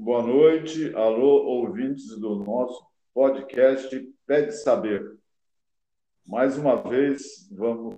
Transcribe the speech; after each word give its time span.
Boa 0.00 0.22
noite, 0.22 0.94
alô, 0.94 1.44
ouvintes 1.44 2.16
do 2.20 2.36
nosso 2.36 2.86
podcast 3.12 4.00
Pede 4.24 4.52
Saber. 4.52 5.18
Mais 6.24 6.56
uma 6.56 6.76
vez, 6.76 7.48
vamos 7.50 7.96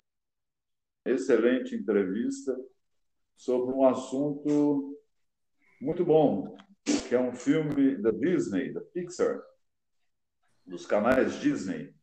excelente 1.05 1.75
entrevista 1.75 2.59
sobre 3.37 3.75
um 3.75 3.85
assunto 3.85 4.99
muito 5.79 6.03
bom, 6.03 6.57
que 7.07 7.15
é 7.15 7.21
um 7.21 7.35
filme 7.35 7.97
da 7.97 8.11
Disney, 8.11 8.73
da 8.73 8.81
Pixar, 8.81 9.39
dos 10.65 10.87
canais 10.87 11.39
Disney, 11.39 11.95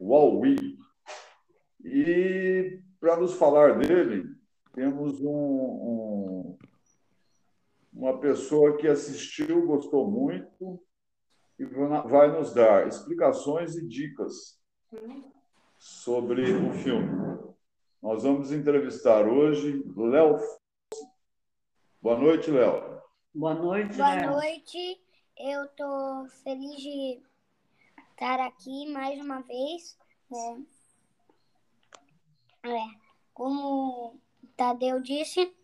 Wall-E. 0.00 0.76
E 1.84 2.82
para 2.98 3.18
nos 3.18 3.34
falar 3.34 3.78
dele, 3.78 4.24
temos 4.74 5.20
um, 5.20 5.28
um 5.30 6.58
uma 7.92 8.18
pessoa 8.18 8.76
que 8.76 8.86
assistiu, 8.88 9.66
gostou 9.66 10.10
muito 10.10 10.82
e 11.58 11.64
vai 11.64 12.30
nos 12.32 12.52
dar 12.54 12.88
explicações 12.88 13.76
e 13.76 13.86
dicas 13.86 14.58
sobre 15.78 16.50
o 16.52 16.72
filme. 16.72 17.08
Nós 18.02 18.22
vamos 18.22 18.50
entrevistar 18.50 19.28
hoje 19.28 19.82
Léo. 19.96 20.36
Boa 22.00 22.18
noite, 22.18 22.50
Léo. 22.50 23.00
Boa 23.34 23.54
noite, 23.54 23.96
Boa 23.96 24.14
Léo. 24.14 24.30
noite. 24.32 25.00
Eu 25.38 25.64
estou 25.64 26.26
feliz 26.42 26.76
de 26.76 27.22
estar 28.10 28.40
aqui 28.40 28.90
mais 28.92 29.20
uma 29.20 29.40
vez. 29.42 29.96
né? 30.30 30.64
É, 32.64 32.84
como 33.32 34.14
o 34.42 34.48
Tadeu 34.56 35.00
disse, 35.00 35.54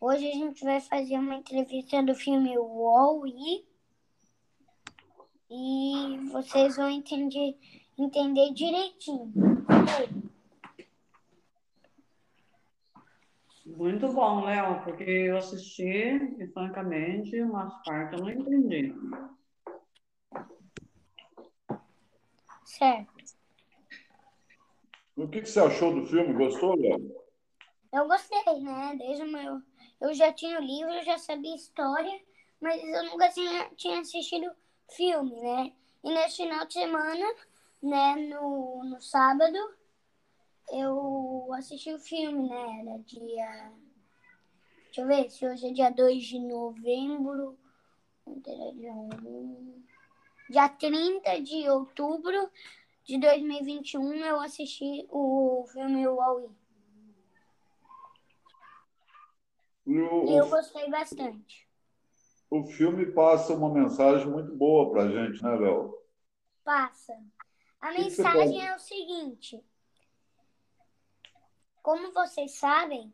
hoje 0.00 0.28
a 0.28 0.34
gente 0.34 0.64
vai 0.64 0.80
fazer 0.80 1.18
uma 1.18 1.36
entrevista 1.36 2.02
do 2.02 2.14
filme 2.14 2.56
Wall-E 2.56 3.66
e 5.50 6.18
vocês 6.30 6.76
vão 6.76 6.90
entender, 6.90 7.56
entender 7.98 8.52
direitinho. 8.52 9.32
Muito 13.64 14.12
bom, 14.12 14.44
Léo, 14.44 14.82
porque 14.82 15.04
eu 15.04 15.36
assisti 15.36 15.84
e, 15.84 16.46
francamente, 16.48 17.40
umas 17.42 17.72
partes 17.84 18.18
eu 18.18 18.24
não 18.24 18.30
entendi. 18.30 18.94
Certo. 22.64 23.18
O 25.16 25.28
que 25.28 25.44
você 25.44 25.60
achou 25.60 25.94
do 25.94 26.06
filme? 26.06 26.32
Gostou, 26.32 26.76
Léo? 26.76 27.14
Eu 27.92 28.06
gostei, 28.06 28.60
né? 28.60 28.94
Desde 28.98 29.22
o 29.22 29.32
meu. 29.32 29.62
Eu 30.00 30.14
já 30.14 30.32
tinha 30.32 30.60
livro, 30.60 30.92
eu 30.92 31.04
já 31.04 31.18
sabia 31.18 31.54
história, 31.54 32.20
mas 32.60 32.82
eu 32.82 33.04
nunca 33.04 33.28
tinha, 33.30 33.68
tinha 33.76 34.00
assistido 34.00 34.50
filme, 34.90 35.34
né? 35.40 35.72
E 36.04 36.10
nesse 36.12 36.36
final 36.38 36.64
de 36.66 36.72
semana, 36.74 37.26
né, 37.82 38.14
no, 38.28 38.84
no 38.84 39.00
sábado, 39.00 39.58
eu 40.72 41.48
assisti 41.54 41.92
o 41.92 41.98
filme, 41.98 42.48
né? 42.48 42.80
Era 42.80 42.98
dia. 43.00 43.72
Deixa 44.86 45.00
eu 45.00 45.06
ver 45.06 45.30
se 45.30 45.46
hoje 45.46 45.66
é 45.68 45.72
dia 45.72 45.90
2 45.90 46.24
de 46.24 46.38
novembro. 46.38 47.58
Dia 48.26 48.92
um- 48.92 49.82
dia 50.50 50.68
30 50.68 51.40
de 51.40 51.68
outubro 51.68 52.50
de 53.04 53.18
2021, 53.18 54.12
eu 54.14 54.40
assisti 54.40 55.06
o 55.10 55.66
filme 55.72 56.06
Wall-E. 56.06 56.50
E 59.77 59.77
o, 59.96 60.30
E 60.30 60.36
eu 60.36 60.48
gostei 60.48 60.90
bastante. 60.90 61.68
o 62.50 62.64
filme 62.64 63.06
passa 63.12 63.54
uma 63.54 63.72
mensagem 63.72 64.26
muito 64.28 64.54
boa 64.54 64.90
para 64.90 65.02
a 65.04 65.08
gente, 65.08 65.42
né, 65.42 65.54
Léo? 65.56 65.96
Passa. 66.64 67.14
A 67.80 67.92
que 67.92 68.02
mensagem 68.02 68.66
é 68.66 68.74
o 68.74 68.78
seguinte. 68.78 69.64
Como 71.82 72.12
vocês 72.12 72.52
sabem, 72.52 73.12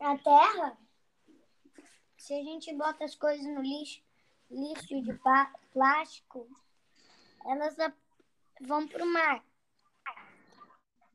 a 0.00 0.18
Terra, 0.18 0.76
se 2.16 2.34
a 2.34 2.42
gente 2.42 2.74
bota 2.74 3.04
as 3.04 3.14
coisas 3.14 3.46
no 3.46 3.62
lixo, 3.62 4.02
lixo 4.50 5.00
de 5.00 5.20
plástico, 5.72 6.48
elas 7.46 7.76
vão 8.62 8.88
para 8.88 9.04
o 9.04 9.12
mar. 9.12 9.44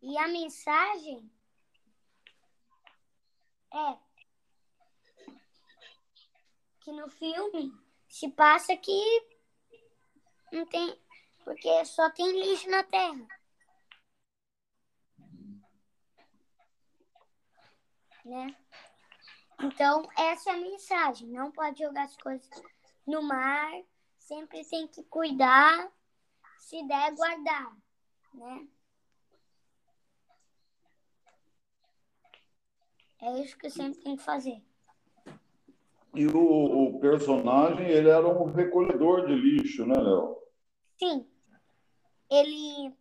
E 0.01 0.18
a 0.18 0.28
mensagem 0.28 1.29
é 3.78 4.00
que 6.86 6.91
no 6.91 7.09
filme 7.09 7.74
se 8.08 8.30
passa 8.30 8.78
que 8.78 9.02
não 10.52 10.66
tem. 10.68 11.02
Porque 11.44 11.86
só 11.86 12.09
tem 12.12 12.31
lixo 12.31 12.69
na 12.69 12.84
Terra. 12.84 13.28
Né? 18.24 18.56
Então, 19.62 20.07
essa 20.18 20.52
é 20.52 20.53
a 20.53 20.57
mensagem. 20.57 21.28
Não 21.30 21.52
pode 21.52 21.80
jogar 21.80 22.03
as 22.03 22.18
coisas 22.18 22.50
no 23.06 23.22
mar. 23.24 23.72
Sempre 24.19 24.63
tem 24.66 24.88
que 24.88 25.03
cuidar. 25.03 25.92
Se 26.59 26.84
der, 26.88 27.16
guardar. 27.16 27.75
Né? 28.34 28.68
É 33.25 33.41
isso 33.41 33.58
que 33.58 33.72
sempre 33.72 34.00
tem 34.03 34.16
que 34.16 34.22
fazer. 34.22 34.62
E 36.13 36.28
o, 36.28 36.96
o 36.96 37.00
personagem, 37.00 37.90
ele 37.90 38.08
era 38.08 38.28
um 38.28 38.52
recolhedor 38.52 39.25
de 39.25 39.34
lixo, 39.34 39.84
né, 39.84 39.96
Léo? 39.96 40.38
Sim. 41.00 41.28
Ele 42.30 42.96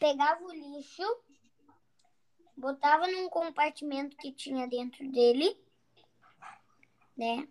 pegava 0.00 0.42
o 0.42 0.50
lixo, 0.50 1.02
botava 2.56 3.06
num 3.06 3.28
compartimento 3.28 4.16
que 4.16 4.32
tinha 4.32 4.66
dentro 4.66 5.06
dele, 5.12 5.54
né? 7.14 7.46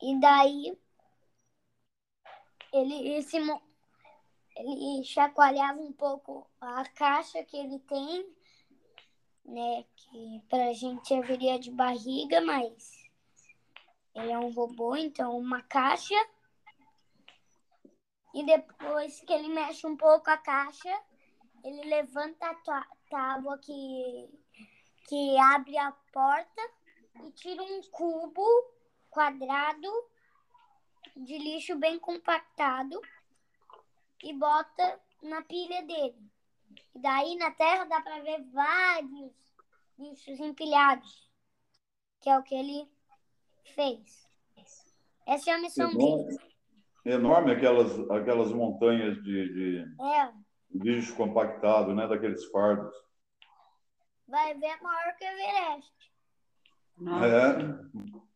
E 0.00 0.18
daí 0.18 0.78
ele 2.72 3.22
se 3.22 3.38
mo- 3.40 3.62
ele 4.56 5.04
chacoalhava 5.04 5.80
um 5.82 5.92
pouco 5.92 6.50
a 6.58 6.82
caixa 6.88 7.44
que 7.44 7.58
ele 7.58 7.78
tem, 7.80 8.34
né? 9.46 9.84
Que 9.94 10.42
pra 10.48 10.72
gente 10.72 11.06
serviria 11.06 11.58
de 11.58 11.70
barriga, 11.70 12.40
mas 12.40 13.06
ele 14.14 14.32
é 14.32 14.38
um 14.38 14.50
robô, 14.52 14.96
então 14.96 15.38
uma 15.38 15.62
caixa. 15.62 16.14
E 18.34 18.44
depois 18.44 19.20
que 19.20 19.32
ele 19.32 19.48
mexe 19.48 19.86
um 19.86 19.96
pouco 19.96 20.28
a 20.28 20.36
caixa, 20.36 21.02
ele 21.64 21.82
levanta 21.84 22.50
a 22.50 22.54
tua- 22.56 22.86
tábua 23.08 23.56
que, 23.58 24.28
que 25.08 25.38
abre 25.38 25.78
a 25.78 25.92
porta 26.12 26.70
e 27.24 27.30
tira 27.32 27.62
um 27.62 27.80
cubo 27.90 28.44
quadrado 29.10 29.88
de 31.16 31.38
lixo 31.38 31.76
bem 31.76 31.98
compactado 31.98 33.00
e 34.22 34.32
bota 34.34 35.00
na 35.22 35.40
pilha 35.42 35.82
dele. 35.82 36.30
E 36.94 36.98
daí 36.98 37.36
na 37.36 37.50
terra 37.50 37.84
dá 37.84 38.00
para 38.00 38.20
ver 38.22 38.42
vários 38.52 39.32
lixos 39.98 40.38
empilhados, 40.40 41.30
que 42.20 42.28
é 42.30 42.38
o 42.38 42.42
que 42.42 42.54
ele 42.54 42.88
fez. 43.74 44.26
Essa 45.26 45.50
é 45.50 45.54
a 45.54 45.58
missão 45.58 45.90
Enorme, 45.90 46.24
dele. 46.26 46.38
enorme 47.04 47.52
aquelas, 47.52 48.10
aquelas 48.10 48.52
montanhas 48.52 49.16
de, 49.22 49.52
de 49.82 49.84
É, 50.02 50.32
lixo 50.70 51.16
compactado, 51.16 51.94
né, 51.94 52.06
daqueles 52.06 52.44
fardos. 52.50 52.94
vai 54.28 54.54
ver 54.54 54.80
maior 54.82 55.16
que 55.16 55.24
o 55.24 55.28
Everest. 55.28 55.92
Nossa, 56.98 57.26
É. 57.26 58.26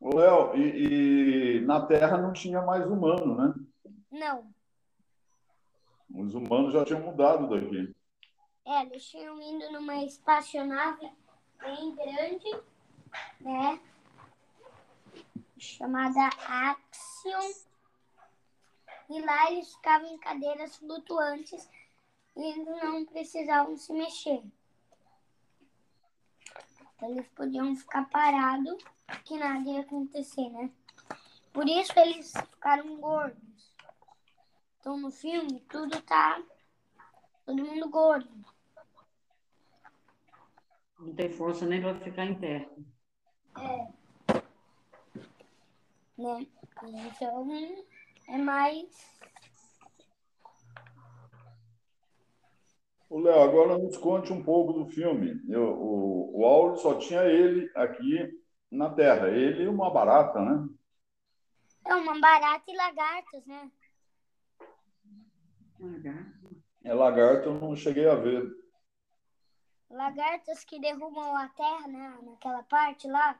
Ô, 0.00 0.16
Léo, 0.16 0.56
e, 0.56 1.58
e 1.58 1.60
na 1.60 1.86
Terra 1.86 2.18
não 2.18 2.32
tinha 2.32 2.60
mais 2.62 2.84
humano, 2.86 3.36
né? 3.36 3.54
Não. 4.10 4.51
Os 6.14 6.34
humanos 6.34 6.72
já 6.72 6.84
tinham 6.84 7.00
mudado 7.00 7.48
daqui. 7.48 7.94
É, 8.64 8.82
eles 8.82 9.04
tinham 9.06 9.40
ido 9.40 9.72
numa 9.72 10.04
espaçonave 10.04 11.10
bem 11.58 11.94
grande, 11.94 12.62
né? 13.40 13.80
Chamada 15.58 16.28
Axion. 16.46 17.62
E 19.08 19.20
lá 19.20 19.50
eles 19.50 19.74
ficavam 19.74 20.08
em 20.08 20.18
cadeiras 20.18 20.76
flutuantes 20.76 21.68
e 22.36 22.40
eles 22.40 22.66
não 22.66 23.04
precisavam 23.04 23.76
se 23.76 23.92
mexer. 23.92 24.42
Então, 26.94 27.10
eles 27.10 27.26
podiam 27.28 27.74
ficar 27.74 28.08
parados, 28.10 28.82
que 29.24 29.36
nada 29.36 29.68
ia 29.68 29.80
acontecer, 29.80 30.48
né? 30.50 30.70
Por 31.52 31.68
isso 31.68 31.92
eles 31.98 32.32
ficaram 32.32 32.96
gordos. 32.96 33.41
Então 34.82 34.96
no 34.96 35.12
filme 35.12 35.60
tudo 35.70 36.02
tá 36.02 36.42
todo 37.46 37.64
mundo 37.64 37.88
gordo. 37.88 38.28
não 40.98 41.14
tem 41.14 41.30
força 41.30 41.64
nem 41.64 41.80
para 41.80 41.94
ficar 42.00 42.24
em 42.24 42.34
pé. 42.34 42.68
É. 43.56 44.42
né? 46.18 46.46
Então, 46.82 47.48
é 48.28 48.38
mais. 48.38 48.88
O 53.08 53.20
Léo, 53.20 53.40
agora 53.40 53.78
nos 53.78 53.96
conte 53.98 54.32
um 54.32 54.42
pouco 54.42 54.72
do 54.72 54.88
filme. 54.88 55.40
Eu, 55.48 55.78
o, 55.78 56.40
o 56.40 56.44
Auro 56.44 56.76
só 56.76 56.98
tinha 56.98 57.22
ele 57.22 57.70
aqui 57.76 58.36
na 58.68 58.90
Terra, 58.90 59.28
ele 59.28 59.62
e 59.62 59.68
uma 59.68 59.92
barata, 59.92 60.40
né? 60.40 60.68
É 61.86 61.94
uma 61.94 62.18
barata 62.18 62.64
e 62.68 62.76
lagartos, 62.76 63.46
né? 63.46 63.70
Lagarto. 65.82 66.62
É 66.84 66.94
lagarto, 66.94 67.48
eu 67.48 67.54
não 67.60 67.74
cheguei 67.76 68.08
a 68.08 68.14
ver. 68.14 68.48
Lagartos 69.90 70.64
que 70.64 70.78
derrubam 70.80 71.36
a 71.36 71.48
terra, 71.48 71.88
né? 71.88 72.18
Naquela 72.22 72.62
parte 72.62 73.08
lá. 73.08 73.38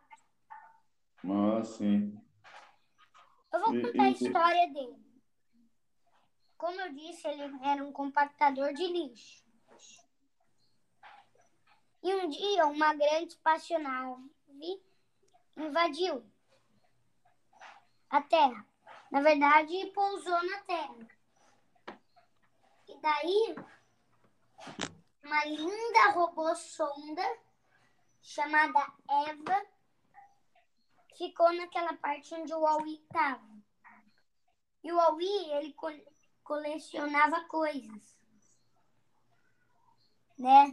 Ah, 1.24 1.62
sim. 1.64 2.20
Eu 3.52 3.60
vou 3.60 3.74
E- 3.74 3.82
contar 3.82 4.02
a 4.02 4.08
e- 4.08 4.12
história 4.12 4.72
dele. 4.72 5.02
Como 6.58 6.80
eu 6.80 6.92
disse, 6.92 7.26
ele 7.28 7.42
era 7.64 7.84
um 7.84 7.92
compactador 7.92 8.72
de 8.74 8.86
lixo. 8.86 9.42
E 12.02 12.14
um 12.16 12.28
dia, 12.28 12.66
uma 12.66 12.92
grande 12.94 13.28
espaçonave 13.34 14.30
invadiu 15.56 16.24
a 18.10 18.20
Terra. 18.20 18.66
Na 19.10 19.20
verdade, 19.22 19.86
pousou 19.94 20.42
na 20.44 20.58
Terra. 20.62 20.96
Daí, 23.02 23.56
uma 25.24 25.44
linda 25.44 26.10
robô 26.12 26.54
sonda 26.54 27.22
chamada 28.20 28.86
Eva 29.26 29.66
ficou 31.18 31.52
naquela 31.52 31.94
parte 31.96 32.32
onde 32.32 32.54
o 32.54 32.60
Huawei 32.60 32.94
estava. 32.94 33.44
E 34.84 34.92
o 34.92 34.96
Huawei, 34.96 35.52
ele 35.54 35.72
co- 35.72 35.90
colecionava 36.44 37.42
coisas. 37.48 38.16
Né? 40.38 40.72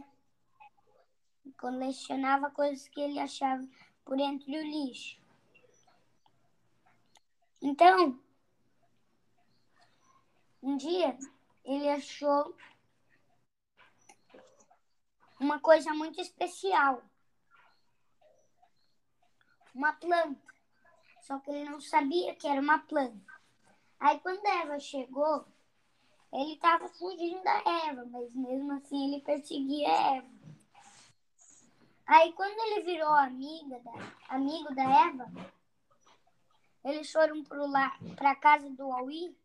Colecionava 1.58 2.48
coisas 2.52 2.86
que 2.88 3.00
ele 3.00 3.18
achava 3.18 3.66
por 4.04 4.20
entre 4.20 4.56
o 4.56 4.62
lixo. 4.62 5.20
Então, 7.60 8.22
um 10.62 10.76
dia, 10.76 11.18
ele 11.64 11.88
achou 11.88 12.56
uma 15.38 15.58
coisa 15.60 15.92
muito 15.94 16.20
especial. 16.20 17.02
Uma 19.74 19.92
planta. 19.92 20.54
Só 21.22 21.38
que 21.38 21.50
ele 21.50 21.68
não 21.68 21.80
sabia 21.80 22.34
que 22.34 22.46
era 22.46 22.60
uma 22.60 22.78
planta. 22.78 23.32
Aí 23.98 24.18
quando 24.20 24.44
a 24.46 24.62
Eva 24.62 24.80
chegou, 24.80 25.46
ele 26.32 26.54
estava 26.54 26.88
fugindo 26.88 27.42
da 27.42 27.58
Eva, 27.88 28.04
mas 28.06 28.34
mesmo 28.34 28.72
assim 28.72 29.12
ele 29.12 29.22
perseguia 29.22 29.88
a 29.88 30.16
Eva. 30.16 30.30
Aí 32.06 32.32
quando 32.32 32.58
ele 32.58 32.82
virou 32.82 33.14
amiga 33.14 33.78
da, 33.80 33.92
amigo 34.28 34.74
da 34.74 34.82
Eva, 34.82 35.30
eles 36.84 37.12
foram 37.12 37.44
para 37.44 38.30
a 38.30 38.36
casa 38.36 38.68
do 38.70 38.88
Huawei, 38.88 39.36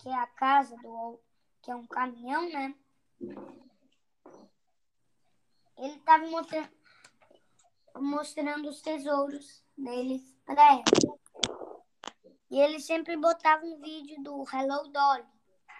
que 0.00 0.08
é 0.08 0.14
a 0.14 0.26
casa 0.26 0.76
do 0.78 1.20
que 1.62 1.70
é 1.70 1.74
um 1.74 1.86
caminhão, 1.86 2.48
né? 2.48 2.74
Ele 5.76 5.94
estava 5.94 6.26
mostrando, 6.26 6.70
mostrando 7.96 8.68
os 8.68 8.80
tesouros 8.80 9.62
deles 9.76 10.36
ela. 10.48 10.82
E 12.50 12.58
ele 12.58 12.80
sempre 12.80 13.16
botava 13.16 13.64
um 13.64 13.80
vídeo 13.80 14.22
do 14.22 14.44
Hello 14.52 14.88
Dolly. 14.88 15.24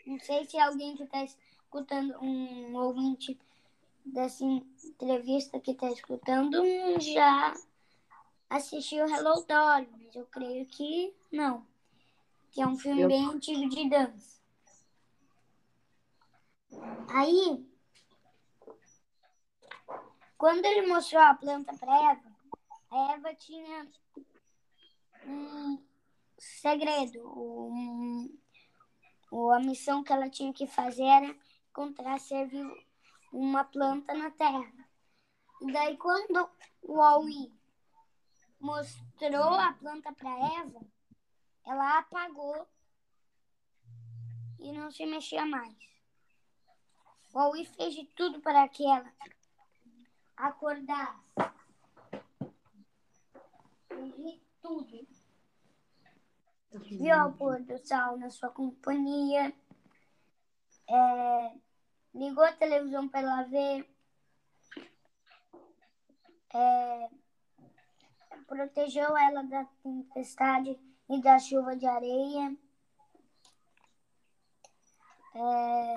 Não 0.06 0.18
sei 0.20 0.44
se 0.44 0.58
alguém 0.58 0.96
que 0.96 1.02
está 1.02 1.24
escutando, 1.24 2.16
um 2.22 2.76
ouvinte 2.76 3.38
dessa 4.04 4.44
entrevista 4.44 5.58
que 5.60 5.72
está 5.72 5.90
escutando, 5.90 6.62
já 7.00 7.54
assistiu 8.48 9.06
Hello 9.06 9.44
Dolly, 9.46 9.88
mas 9.98 10.14
eu 10.14 10.26
creio 10.26 10.66
que 10.66 11.14
não. 11.32 11.69
Que 12.52 12.60
é 12.62 12.66
um 12.66 12.76
filme 12.76 13.02
Eu- 13.02 13.08
bem 13.08 13.26
antigo 13.26 13.68
de 13.68 13.88
dança. 13.88 14.40
Aí, 17.12 17.66
quando 20.38 20.64
ele 20.64 20.86
mostrou 20.86 21.22
a 21.22 21.34
planta 21.34 21.76
para 21.76 22.12
Eva, 22.12 22.36
a 22.90 23.12
Eva 23.12 23.34
tinha 23.34 23.88
um 25.26 25.82
segredo. 26.38 27.20
Um, 27.28 28.38
a 29.52 29.60
missão 29.60 30.02
que 30.02 30.12
ela 30.12 30.28
tinha 30.28 30.52
que 30.52 30.66
fazer 30.66 31.04
era 31.04 31.36
encontrar 31.70 32.18
uma 33.32 33.64
planta 33.64 34.14
na 34.14 34.30
Terra. 34.30 34.72
E 35.60 35.72
daí, 35.72 35.96
quando 35.96 36.48
o 36.82 36.94
Huawei 36.94 37.52
mostrou 38.58 39.54
a 39.54 39.72
planta 39.74 40.12
para 40.12 40.30
Eva, 40.60 40.80
ela 41.64 41.98
apagou 41.98 42.66
e 44.58 44.72
não 44.72 44.90
se 44.90 45.06
mexia 45.06 45.44
mais. 45.44 45.76
O 47.32 47.38
Huawei 47.38 47.64
fez 47.64 47.94
de 47.94 48.04
tudo 48.06 48.40
para 48.40 48.68
que 48.68 48.84
ela 48.84 49.12
acordasse. 50.36 51.20
Fez 53.88 54.40
tudo. 54.60 55.06
Viu 56.72 57.14
ao 57.14 57.32
pôr 57.32 57.60
do 57.62 57.78
sol 57.78 58.16
na 58.16 58.30
sua 58.30 58.50
companhia. 58.50 59.52
É, 60.88 61.56
ligou 62.14 62.44
a 62.44 62.52
televisão 62.52 63.08
para 63.08 63.20
ela 63.20 63.42
ver. 63.44 63.88
É, 66.52 67.10
protegeu 68.46 69.16
ela 69.16 69.44
da 69.44 69.64
tempestade 69.82 70.76
e 71.10 71.20
da 71.20 71.38
chuva 71.40 71.76
de 71.76 71.86
areia. 71.86 72.56
É, 75.34 75.96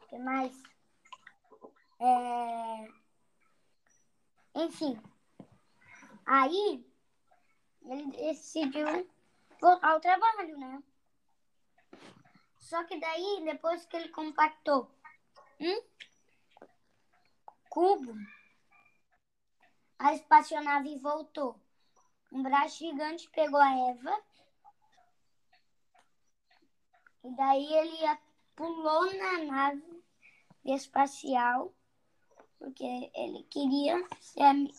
o 0.00 0.06
que 0.08 0.18
mais? 0.18 0.62
É, 2.00 2.88
enfim. 4.54 4.98
Aí 6.24 6.84
ele 7.82 8.10
decidiu 8.10 9.06
voltar 9.60 9.90
ao 9.90 10.00
trabalho, 10.00 10.58
né? 10.58 10.82
Só 12.58 12.82
que 12.84 12.98
daí, 12.98 13.42
depois 13.44 13.84
que 13.84 13.96
ele 13.96 14.08
compactou 14.08 14.90
um 15.60 15.82
cubo, 17.68 18.14
a 19.98 20.14
espaçonave 20.14 20.98
voltou. 20.98 21.65
Um 22.32 22.42
braço 22.42 22.78
gigante 22.78 23.28
pegou 23.30 23.60
a 23.60 23.90
Eva. 23.90 24.22
E 27.24 27.36
daí 27.36 27.72
ele 27.72 28.18
pulou 28.54 29.12
na 29.16 29.44
nave 29.44 30.04
espacial, 30.64 31.74
porque 32.58 33.10
ele 33.14 33.42
queria 33.44 33.96
ami- 34.38 34.74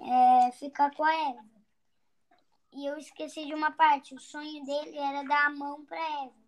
é, 0.00 0.52
ficar 0.52 0.94
com 0.94 1.04
a 1.04 1.14
Eva. 1.14 1.44
E 2.72 2.86
eu 2.86 2.96
esqueci 2.96 3.44
de 3.46 3.54
uma 3.54 3.70
parte. 3.72 4.14
O 4.14 4.20
sonho 4.20 4.64
dele 4.64 4.96
era 4.96 5.22
dar 5.24 5.46
a 5.46 5.50
mão 5.50 5.84
para 5.84 6.24
Eva. 6.24 6.42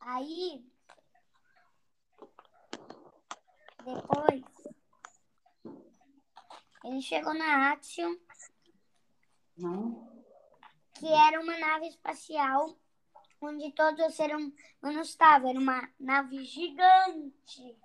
Aí, 0.00 0.64
depois, 3.84 4.42
ele 6.84 7.02
chegou 7.02 7.34
na 7.34 7.72
Axiom, 7.72 8.16
Não? 9.56 10.24
que 10.94 11.06
era 11.06 11.40
uma 11.40 11.56
nave 11.58 11.88
espacial 11.88 12.76
onde 13.40 13.72
todos 13.72 14.06
os 14.06 14.14
seres 14.14 14.36
humanos 14.82 15.08
estavam. 15.08 15.50
Era 15.50 15.58
uma 15.58 15.90
nave 15.98 16.44
gigante. 16.44 17.76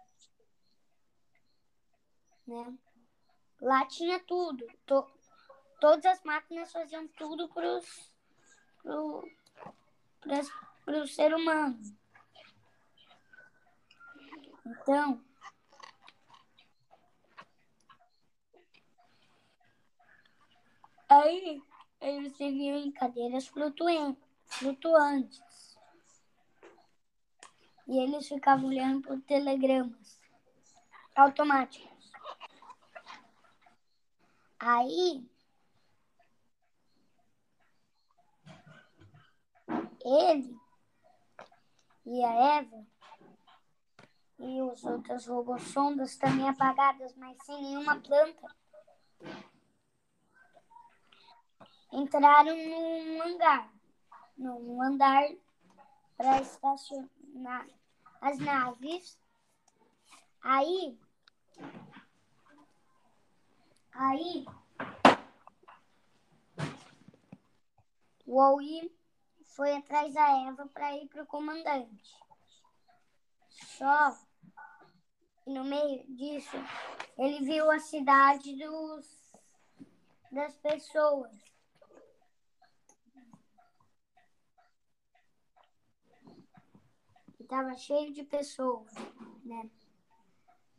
Né? 2.48 2.78
Lá 3.62 3.86
tinha 3.86 4.20
tudo. 4.20 4.66
To- 4.86 5.10
todas 5.80 6.06
as 6.06 6.22
máquinas 6.24 6.72
faziam 6.72 7.08
tudo 7.08 7.48
para 7.50 7.80
pro, 8.84 9.32
pras- 10.20 10.52
pro 10.84 11.08
ser 11.08 11.34
humano. 11.34 11.80
Então, 14.66 15.24
aí 21.10 21.62
eles 22.02 22.38
viviam 22.38 22.78
em 22.78 22.92
cadeiras 22.92 23.48
flutuantes. 23.48 25.42
E 27.88 28.00
eles 28.00 28.28
ficavam 28.28 28.68
olhando 28.68 29.02
por 29.02 29.22
telegramas 29.22 30.20
automáticos. 31.16 32.12
Aí 34.60 35.24
ele 40.04 40.60
e 42.06 42.24
a 42.24 42.58
Eva 42.58 42.86
e 44.38 44.62
os 44.62 44.84
outros 44.84 45.26
robôs 45.26 45.64
sondas 45.64 46.18
também 46.18 46.48
apagadas, 46.48 47.16
mas 47.16 47.38
sem 47.46 47.62
nenhuma 47.62 48.00
planta, 48.00 48.56
entraram 51.96 52.56
num 52.56 53.22
hangar, 53.24 53.72
num 54.38 54.82
andar 54.82 55.24
para 56.18 56.42
estacionar 56.42 57.68
as 58.22 58.38
naves. 58.40 59.18
Aí, 60.42 61.00
aí, 63.94 64.46
o 68.26 68.40
Owi 68.40 68.92
foi 69.56 69.74
atrás 69.76 70.14
da 70.14 70.48
Eva 70.48 70.68
para 70.68 70.96
ir 70.98 71.08
para 71.08 71.24
o 71.24 71.28
comandante. 71.28 72.14
Só 73.50 74.18
no 75.46 75.64
meio 75.64 76.04
disso, 76.16 76.58
ele 77.18 77.46
viu 77.46 77.72
a 77.72 77.80
cidade 77.80 78.56
dos, 78.56 79.34
das 80.32 80.56
pessoas. 80.58 81.55
Estava 87.46 87.76
cheio 87.78 88.12
de 88.12 88.24
pessoas, 88.24 88.92
né? 89.44 89.70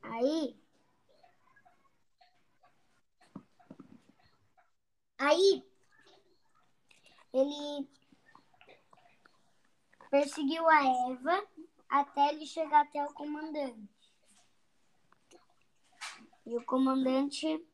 Aí, 0.02 0.60
aí 5.16 5.64
ele 7.32 7.88
perseguiu 10.10 10.68
a 10.68 10.84
Eva 11.12 11.46
até 11.88 12.30
ele 12.30 12.44
chegar 12.44 12.80
até 12.80 13.04
o 13.04 13.14
comandante. 13.14 14.12
E 16.46 16.56
o 16.56 16.64
comandante 16.64 17.64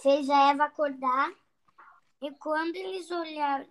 fez 0.00 0.30
a 0.30 0.50
Eva 0.50 0.66
acordar 0.66 1.41
e 2.22 2.30
quando 2.32 2.76
eles 2.76 3.10
olharam 3.10 3.68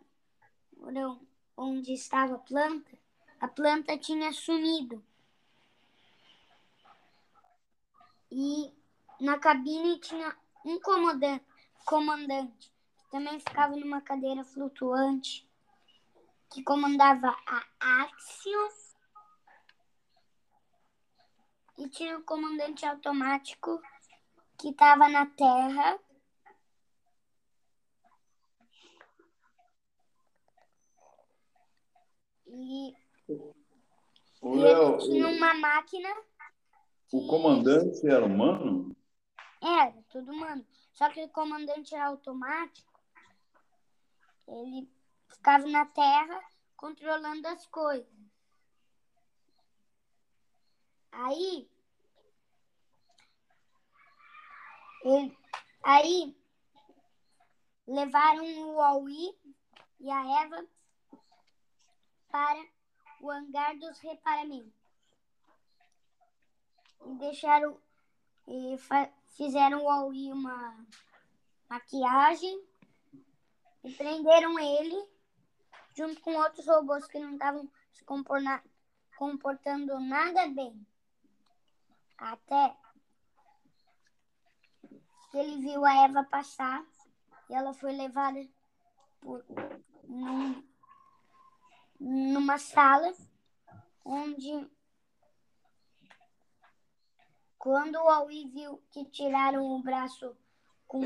onde 1.56 1.94
estava 1.94 2.36
a 2.36 2.40
planta, 2.40 2.92
a 3.40 3.48
planta 3.48 3.98
tinha 3.98 4.32
sumido. 4.34 5.04
E 8.30 8.74
na 9.20 9.40
cabine 9.40 10.00
tinha 10.00 10.36
um 10.66 10.80
comandante, 10.80 11.46
comandante 11.86 12.72
também 13.10 13.40
ficava 13.40 13.76
numa 13.76 14.02
cadeira 14.02 14.44
flutuante 14.44 15.48
que 16.50 16.64
comandava 16.64 17.36
a 17.46 18.04
Axion 18.04 18.70
e 21.78 21.90
tinha 21.90 22.18
o 22.18 22.24
comandante 22.24 22.86
automático 22.86 23.82
que 24.58 24.70
estava 24.70 25.10
na 25.10 25.26
Terra. 25.26 26.00
E, 32.54 32.94
o 34.42 34.56
e 34.56 34.60
Léo, 34.60 34.96
ele 34.96 35.04
tinha 35.04 35.28
uma 35.28 35.54
máquina. 35.54 36.10
Que... 37.08 37.16
O 37.16 37.28
comandante 37.28 38.06
era 38.06 38.26
humano? 38.26 38.96
Era, 39.62 39.94
tudo 40.10 40.32
humano. 40.32 40.66
Só 40.92 41.10
que 41.10 41.24
o 41.24 41.30
comandante 41.30 41.96
era 41.96 42.08
automático. 42.08 42.92
Ele 44.48 44.90
ficava 45.30 45.66
na 45.68 45.86
terra 45.86 46.44
controlando 46.76 47.48
as 47.48 47.66
coisas. 47.68 48.12
Aí, 51.14 51.70
ele, 55.06 55.38
aí 55.84 56.36
levaram 57.88 58.74
o 58.74 58.82
Aui 58.82 59.38
e 60.00 60.10
a 60.10 60.44
Eva 60.44 60.66
para 62.32 62.66
o 63.20 63.30
hangar 63.30 63.78
dos 63.78 64.00
reparamentos. 64.00 64.74
E 67.06 67.16
deixaram 67.16 67.80
e 68.48 68.76
fizeram 69.36 69.86
o 69.86 70.32
uma 70.32 70.86
maquiagem 71.70 72.66
e 73.84 73.94
prenderam 73.94 74.60
ele 74.60 75.10
junto 75.96 76.20
com 76.22 76.36
outros 76.36 76.66
robôs 76.66 77.06
que 77.08 77.20
não 77.20 77.34
estavam 77.34 77.70
se 77.92 78.04
comportando 79.18 80.00
nada 80.00 80.48
bem. 80.50 80.86
Até 82.18 82.76
que 85.32 85.38
ele 85.38 85.62
viu 85.62 85.86
a 85.86 86.04
Eva 86.04 86.24
passar 86.24 86.86
e 87.50 87.54
ela 87.54 87.74
foi 87.74 87.94
levada 87.94 88.46
por, 89.22 89.46
num, 90.04 90.62
numa 92.02 92.58
sala 92.58 93.14
onde 94.04 94.68
quando 97.60 97.96
o 97.98 98.10
Aui 98.10 98.50
viu 98.50 98.82
que 98.90 99.06
tiraram 99.06 99.64
o 99.64 99.84
braço 99.84 100.36
com 100.88 101.00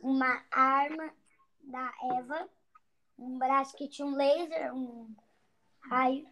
uma 0.00 0.42
arma 0.50 1.14
da 1.60 1.92
Eva, 2.16 2.48
um 3.18 3.38
braço 3.38 3.76
que 3.76 3.86
tinha 3.86 4.06
um 4.06 4.16
laser, 4.16 4.74
um 4.74 5.14
raio 5.80 6.26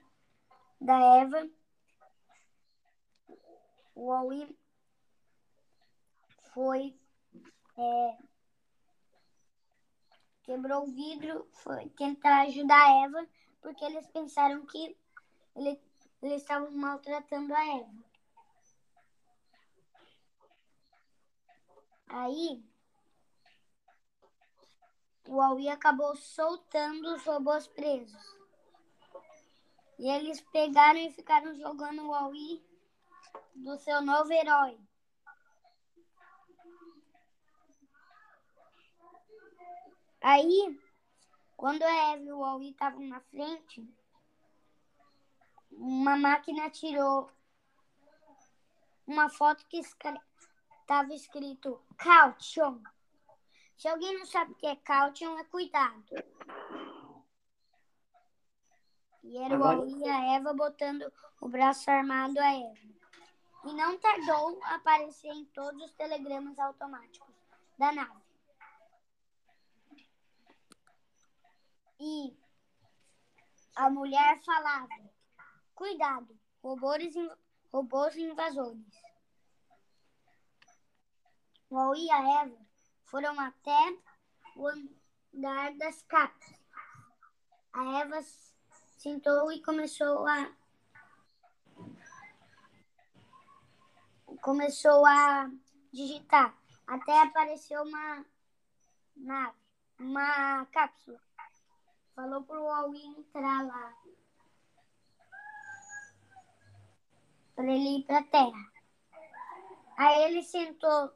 da 0.80 0.98
Eva. 1.18 1.46
O 3.94 4.10
Aui 4.10 4.56
foi 6.54 6.98
é, 7.76 8.18
quebrou 10.42 10.84
o 10.84 10.90
vidro, 10.90 11.46
foi 11.52 11.90
tentar 11.90 12.42
ajudar 12.46 12.82
a 12.82 13.04
Eva, 13.04 13.28
porque 13.60 13.84
eles 13.84 14.06
pensaram 14.08 14.64
que 14.66 14.96
ele, 15.56 15.80
eles 16.22 16.42
estavam 16.42 16.70
maltratando 16.72 17.54
a 17.54 17.66
Eva. 17.76 18.10
Aí 22.08 22.64
o 25.28 25.40
Aui 25.40 25.68
acabou 25.68 26.16
soltando 26.16 27.14
os 27.14 27.22
robôs 27.24 27.68
presos. 27.68 28.20
E 29.98 30.08
eles 30.08 30.40
pegaram 30.40 30.98
e 30.98 31.12
ficaram 31.12 31.54
jogando 31.54 32.08
o 32.08 32.14
Aui 32.14 32.60
do 33.54 33.78
seu 33.78 34.00
novo 34.00 34.32
herói. 34.32 34.78
Aí, 40.20 40.78
quando 41.60 41.82
a 41.82 42.14
Eve 42.14 42.24
e 42.24 42.32
o 42.32 42.42
Aui 42.42 42.70
estavam 42.70 43.02
na 43.06 43.20
frente, 43.20 43.86
uma 45.70 46.16
máquina 46.16 46.70
tirou 46.70 47.30
uma 49.06 49.28
foto 49.28 49.66
que 49.66 49.76
estava 49.76 51.12
escrito 51.12 51.78
Caution. 51.98 52.80
Se 53.76 53.88
alguém 53.88 54.18
não 54.18 54.24
sabe 54.24 54.52
o 54.52 54.54
que 54.54 54.66
é 54.66 54.76
caution, 54.76 55.38
é 55.38 55.44
cuidado. 55.44 56.02
E 59.22 59.36
era 59.36 59.58
o 59.58 59.62
Aui 59.62 59.98
e 59.98 60.08
a 60.08 60.36
Eva 60.36 60.54
botando 60.54 61.12
o 61.42 61.46
braço 61.46 61.90
armado 61.90 62.40
a 62.40 62.54
Eva. 62.54 62.88
E 63.66 63.72
não 63.74 63.98
tardou 63.98 64.58
a 64.64 64.76
aparecer 64.76 65.28
em 65.28 65.44
todos 65.44 65.82
os 65.82 65.92
telegramas 65.92 66.58
automáticos 66.58 67.34
da 67.76 67.92
nave. 67.92 68.19
E 72.00 72.34
a 73.76 73.90
mulher 73.90 74.40
falava: 74.42 74.88
Cuidado, 75.74 76.38
robôs, 76.62 77.14
robôs 77.70 78.16
invasores. 78.16 78.84
Aui 81.70 82.06
e 82.06 82.10
a 82.10 82.42
Eva 82.42 82.58
foram 83.04 83.38
até 83.38 83.98
o 84.56 84.66
andar 84.66 85.76
das 85.76 86.02
capas. 86.02 86.54
A 87.72 88.00
Eva 88.00 88.20
sentou 88.96 89.52
e 89.52 89.62
começou 89.62 90.26
a 90.26 90.52
começou 94.40 95.04
a 95.04 95.50
digitar 95.92 96.60
até 96.90 97.22
apareceu 97.22 97.82
uma 97.82 98.26
nave, 99.16 99.56
uma 100.00 100.66
cápsula. 100.66 101.20
Falou 102.14 102.42
pro 102.42 102.62
Huawei 102.62 103.04
entrar 103.04 103.66
lá 103.66 103.94
para 107.60 107.74
ele 107.74 107.98
ir 107.98 108.04
para 108.04 108.20
a 108.20 108.24
Terra. 108.24 108.72
Aí 109.98 110.22
ele 110.24 110.42
sentou 110.42 111.12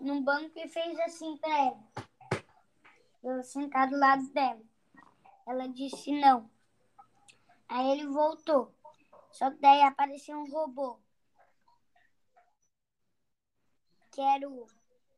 num 0.00 0.24
banco 0.24 0.58
e 0.58 0.66
fez 0.66 0.98
assim 1.00 1.36
pra 1.36 1.58
ela. 1.58 1.88
Eu 3.22 3.42
sentado 3.42 3.90
do 3.90 3.98
lado 3.98 4.26
dela. 4.32 4.62
Ela 5.46 5.68
disse 5.68 6.10
não. 6.18 6.50
Aí 7.68 7.90
ele 7.90 8.06
voltou. 8.06 8.74
Só 9.30 9.50
que 9.50 9.58
daí 9.58 9.82
apareceu 9.82 10.38
um 10.38 10.50
robô. 10.50 10.98
Que 14.10 14.22
era 14.22 14.48
o 14.48 14.66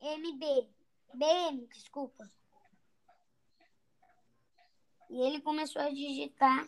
MB. 0.01 0.69
BM, 1.15 1.67
desculpa. 1.69 2.29
E 5.12 5.21
ele 5.21 5.42
começou 5.42 5.83
a 5.83 5.90
digitar 5.90 6.66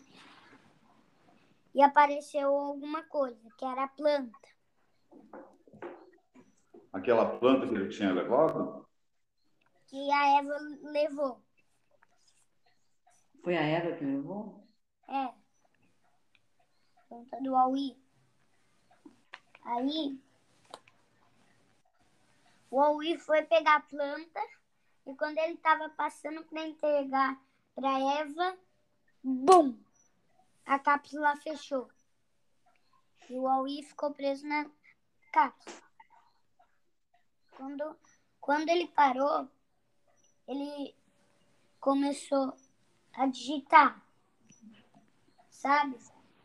e 1.73 1.81
apareceu 1.81 2.47
alguma 2.47 3.01
coisa, 3.01 3.49
que 3.57 3.65
era 3.65 3.85
a 3.85 3.87
planta. 3.87 4.47
Aquela 6.93 7.39
planta 7.39 7.67
que 7.67 7.73
ele 7.73 7.89
tinha 7.89 8.13
levado? 8.13 8.87
Que 9.87 10.11
a 10.11 10.37
Eva 10.37 10.57
levou. 10.83 11.43
Foi 13.43 13.57
a 13.57 13.63
Eva 13.63 13.97
que 13.97 14.05
levou? 14.05 14.63
É. 15.07 15.33
Planta 17.09 17.41
do 17.41 17.55
Aui. 17.55 17.97
Aí, 19.63 20.19
o 22.69 22.79
Aui 22.79 23.17
foi 23.17 23.41
pegar 23.41 23.77
a 23.77 23.81
planta 23.81 24.39
e 25.07 25.15
quando 25.15 25.39
ele 25.39 25.55
estava 25.55 25.89
passando 25.89 26.43
para 26.43 26.67
entregar 26.67 27.43
para 27.75 27.99
Eva, 28.21 28.57
bum! 29.21 29.77
A 30.65 30.79
cápsula 30.79 31.35
fechou. 31.35 31.89
E 33.29 33.37
o 33.37 33.47
Aui 33.47 33.83
ficou 33.83 34.11
preso 34.11 34.47
na 34.47 34.65
cápsula. 35.31 35.83
Quando, 37.51 37.95
quando 38.39 38.69
ele 38.69 38.87
parou, 38.87 39.47
ele 40.47 40.95
começou 41.79 42.55
a 43.13 43.27
digitar. 43.27 44.01
Sabe? 45.49 45.97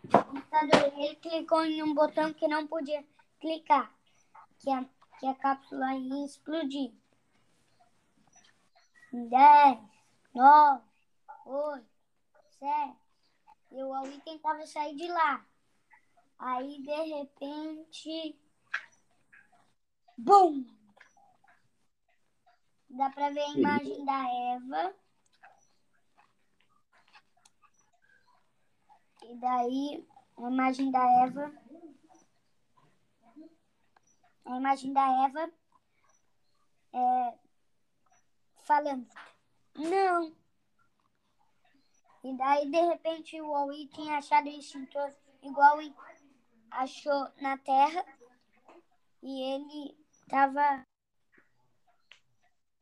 O 0.04 0.24
computador, 0.24 0.92
ele 0.98 1.16
clicou 1.16 1.64
em 1.64 1.82
um 1.82 1.94
botão 1.94 2.32
que 2.32 2.48
não 2.48 2.66
podia 2.66 3.04
clicar, 3.40 3.94
que 4.58 4.70
a, 4.70 4.84
que 5.18 5.26
a 5.26 5.34
cápsula 5.34 5.94
ia 5.94 6.24
explodir. 6.24 6.92
10, 9.12 9.78
9, 10.34 10.89
8, 11.50 11.84
7. 12.60 12.96
E 13.72 13.82
o 13.82 13.92
Aui 13.92 14.20
tentava 14.20 14.64
sair 14.66 14.94
de 14.94 15.08
lá. 15.08 15.44
Aí, 16.38 16.80
de 16.80 17.02
repente. 17.02 18.40
Bum! 20.16 20.64
Dá 22.88 23.10
pra 23.10 23.30
ver 23.30 23.40
a 23.40 23.50
imagem 23.50 24.04
da 24.04 24.28
Eva. 24.54 24.94
E 29.22 29.34
daí, 29.36 30.08
a 30.36 30.50
imagem 30.50 30.90
da 30.90 31.24
Eva. 31.24 31.52
A 34.44 34.56
imagem 34.56 34.92
da 34.92 35.24
Eva 35.24 35.52
é, 36.92 37.38
falando: 38.64 39.08
Não! 39.76 40.39
E 42.22 42.36
daí, 42.36 42.70
de 42.70 42.80
repente, 42.80 43.40
o 43.40 43.54
Aui 43.54 43.86
tinha 43.86 44.18
achado 44.18 44.46
o 44.46 44.50
extintor 44.50 45.14
igual 45.42 45.78
achou 46.70 47.28
na 47.40 47.56
Terra. 47.58 48.04
E 49.22 49.42
ele 49.54 49.98
tava. 50.28 50.86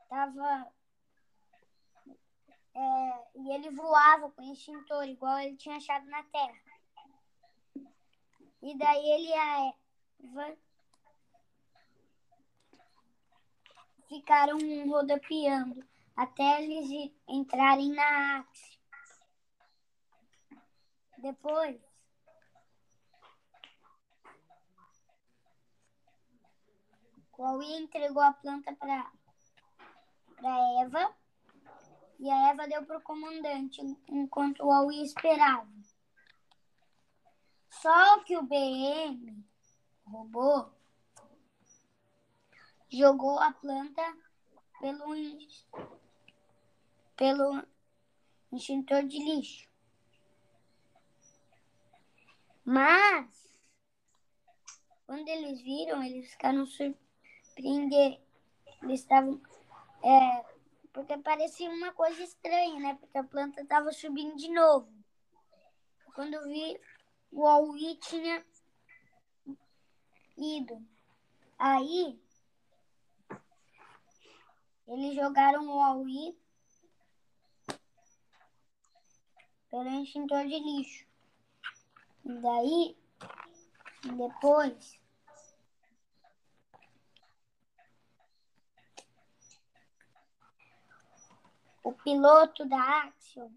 Tava. 0.09 0.73
É, 2.75 3.29
e 3.35 3.51
ele 3.55 3.71
voava 3.71 4.31
com 4.31 4.43
o 4.43 4.53
extintor, 4.53 5.05
igual 5.09 5.39
ele 5.39 5.57
tinha 5.57 5.77
achado 5.77 6.07
na 6.07 6.23
Terra. 6.25 6.59
E 8.63 8.77
daí 8.77 9.11
ele 9.11 9.29
e 9.29 9.35
a 9.35 9.75
Eva 10.25 10.59
ficaram 14.09 14.59
rodopiando 14.89 15.87
até 16.17 16.63
eles 16.63 17.13
entrarem 17.29 17.93
na 17.93 18.39
Axis. 18.39 18.78
Depois, 21.19 21.81
Aui 27.49 27.73
entregou 27.73 28.23
a 28.23 28.33
planta 28.33 28.75
para 28.75 29.11
para 30.37 30.83
Eva 30.83 31.15
e 32.21 32.31
a 32.31 32.51
Eva 32.51 32.69
deu 32.69 32.85
para 32.85 32.99
o 32.99 33.03
comandante 33.03 33.81
enquanto 34.09 34.65
o 34.65 34.71
Aui 34.71 35.03
esperava. 35.03 35.69
Só 37.71 38.21
que 38.25 38.37
o 38.37 38.43
BM, 38.43 39.45
o 40.07 40.11
robô, 40.11 40.71
jogou 42.89 43.39
a 43.39 43.53
planta 43.53 44.03
pelo, 44.81 45.15
pelo 47.17 47.67
extintor 48.53 49.05
de 49.05 49.19
lixo. 49.19 49.69
Mas, 52.71 53.59
quando 55.07 55.27
eles 55.27 55.59
viram, 55.63 56.03
eles 56.03 56.31
ficaram 56.33 56.67
surpreendidos. 56.67 58.21
Eles 58.83 59.01
estavam. 59.01 59.41
É, 60.05 60.45
porque 60.93 61.17
parecia 61.17 61.71
uma 61.71 61.95
coisa 61.95 62.23
estranha, 62.23 62.79
né? 62.79 62.99
Porque 63.01 63.17
a 63.17 63.25
planta 63.25 63.63
estava 63.63 63.91
subindo 63.91 64.37
de 64.37 64.51
novo. 64.51 64.93
Quando 66.15 66.45
vi, 66.45 66.79
o 67.33 67.47
Aui 67.47 67.97
tinha 68.03 68.45
ido. 70.37 70.87
Aí, 71.59 72.21
eles 74.87 75.15
jogaram 75.15 75.67
o 75.67 75.81
Aui 75.81 76.37
pelo 79.71 80.03
extintor 80.03 80.47
de 80.47 80.59
lixo. 80.59 81.08
Daí, 82.29 82.95
depois, 84.05 85.01
o 91.83 91.93
piloto 91.95 92.67
da 92.67 93.05
Axion 93.05 93.51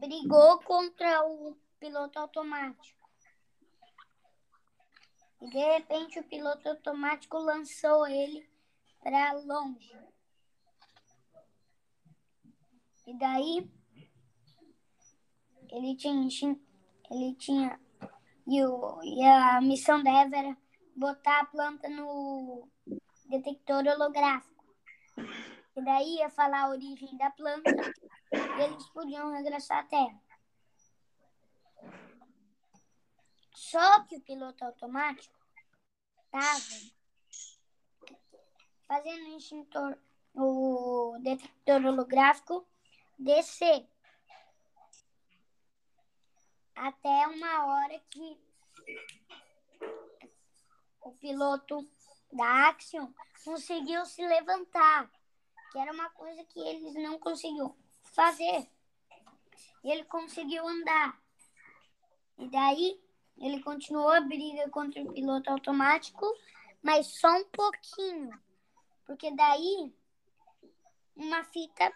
brigou 0.00 0.58
contra 0.62 1.26
o 1.26 1.54
piloto 1.78 2.18
automático. 2.18 3.06
E 5.42 5.50
de 5.50 5.58
repente 5.58 6.18
o 6.18 6.24
piloto 6.24 6.70
automático 6.70 7.36
lançou 7.36 8.06
ele 8.06 8.48
para 9.02 9.32
longe. 9.32 9.94
E 13.06 13.12
daí 13.18 13.75
ele 15.76 15.94
tinha, 15.94 16.58
ele 17.10 17.34
tinha 17.34 17.78
e, 18.46 18.64
o, 18.64 19.02
e 19.02 19.22
a 19.22 19.60
missão 19.60 20.02
da 20.02 20.10
Eva 20.10 20.36
era 20.36 20.56
botar 20.96 21.40
a 21.40 21.46
planta 21.46 21.88
no 21.88 22.66
detector 23.26 23.86
holográfico. 23.86 24.64
E 25.76 25.84
daí 25.84 26.16
ia 26.16 26.30
falar 26.30 26.62
a 26.62 26.70
origem 26.70 27.14
da 27.18 27.30
planta 27.30 27.70
e 28.32 28.62
eles 28.62 28.86
podiam 28.88 29.30
regressar 29.32 29.80
à 29.80 29.82
Terra. 29.82 30.22
Só 33.54 34.04
que 34.04 34.16
o 34.16 34.22
piloto 34.22 34.64
automático 34.64 35.36
estava 36.24 36.60
fazendo 38.88 39.26
o 39.26 39.36
extintor, 39.36 39.98
o 40.34 41.18
detector 41.20 41.84
holográfico 41.84 42.66
descer 43.18 43.86
até 46.76 47.26
uma 47.26 47.64
hora 47.64 47.98
que 48.10 48.38
o 51.00 51.12
piloto 51.12 51.88
da 52.32 52.68
Axion 52.68 53.10
conseguiu 53.44 54.04
se 54.04 54.26
levantar, 54.26 55.10
que 55.72 55.78
era 55.78 55.90
uma 55.92 56.10
coisa 56.10 56.44
que 56.44 56.60
eles 56.60 56.94
não 56.94 57.18
conseguiam 57.18 57.74
fazer. 58.14 58.70
E 59.82 59.90
ele 59.90 60.04
conseguiu 60.04 60.68
andar. 60.68 61.20
E 62.38 62.48
daí 62.48 63.00
ele 63.38 63.62
continuou 63.62 64.10
a 64.10 64.20
briga 64.20 64.68
contra 64.70 65.02
o 65.02 65.12
piloto 65.12 65.50
automático, 65.50 66.26
mas 66.82 67.18
só 67.18 67.30
um 67.38 67.44
pouquinho. 67.44 68.30
Porque 69.06 69.30
daí 69.34 69.94
uma 71.14 71.44
fita 71.44 71.92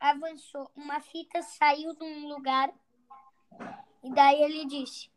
avançou, 0.00 0.70
uma 0.74 1.00
fita 1.00 1.42
saiu 1.42 1.94
de 1.94 2.04
um 2.04 2.28
lugar 2.28 2.72
e 4.02 4.12
daí 4.12 4.42
ele 4.42 4.66
disse: 4.66 5.10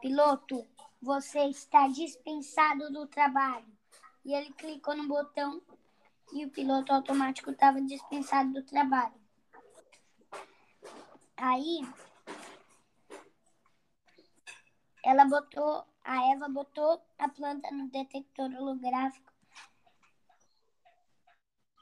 Piloto, 0.00 0.66
você 1.00 1.46
está 1.46 1.88
dispensado 1.88 2.92
do 2.92 3.06
trabalho. 3.06 3.66
E 4.24 4.34
ele 4.34 4.52
clicou 4.52 4.96
no 4.96 5.06
botão 5.06 5.62
e 6.32 6.44
o 6.44 6.50
piloto 6.50 6.92
automático 6.92 7.50
estava 7.50 7.80
dispensado 7.80 8.52
do 8.52 8.62
trabalho. 8.62 9.14
Aí 11.36 11.80
ela 15.04 15.24
botou, 15.24 15.86
a 16.02 16.32
Eva 16.32 16.48
botou 16.48 17.00
a 17.18 17.28
planta 17.28 17.70
no 17.70 17.88
detector 17.88 18.50
holográfico 18.52 19.32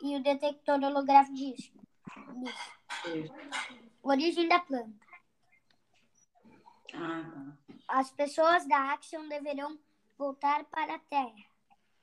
e 0.03 0.17
o 0.17 0.23
detector 0.23 0.83
holográfico 0.83 1.35
disse, 1.35 1.73
origem 4.05 4.47
da 4.49 4.61
planta. 4.61 5.07
Ah, 6.95 7.25
tá. 7.33 7.65
As 7.89 8.11
pessoas 8.11 8.67
da 8.67 8.93
Action 8.93 9.27
deverão 9.29 9.79
voltar 10.17 10.65
para 10.65 10.95
a 10.95 10.99
Terra. 10.99 11.35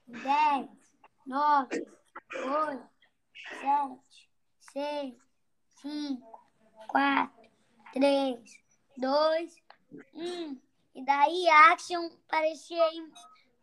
10, 0.08 0.70
9, 1.26 1.88
8, 2.34 2.90
7, 3.62 4.30
6, 4.74 5.16
5, 5.82 6.50
4, 6.88 7.52
3, 7.94 8.64
2, 8.98 9.56
1. 10.14 10.62
E 10.94 11.06
daí 11.06 11.50
a 11.50 11.72
Action 11.72 12.10
parecia 12.28 12.94
ir 12.94 13.12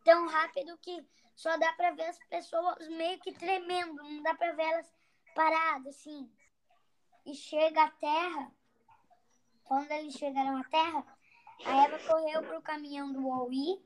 tão 0.05 0.27
rápido 0.27 0.79
que 0.79 1.07
só 1.37 1.57
dá 1.59 1.73
para 1.75 1.93
ver 1.93 2.07
as 2.07 2.19
pessoas 2.31 2.89
meio 2.89 3.19
que 3.21 3.33
tremendo, 3.33 3.95
não 3.95 4.23
dá 4.23 4.35
para 4.35 4.53
ver 4.53 4.63
elas 4.63 4.93
paradas 5.35 5.95
assim. 5.95 6.31
E 7.29 7.35
chega 7.35 7.85
à 7.85 7.91
Terra, 7.91 8.51
quando 9.63 9.91
eles 9.91 10.15
chegaram 10.15 10.57
à 10.57 10.65
Terra, 10.65 11.05
a 11.63 11.85
Eva 11.85 11.99
correu 11.99 12.43
pro 12.43 12.63
caminhão 12.63 13.13
do 13.13 13.21
Huawei 13.21 13.85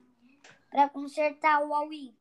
para 0.71 0.89
consertar 0.89 1.61
o 1.61 1.71
Huawei. 1.71 2.15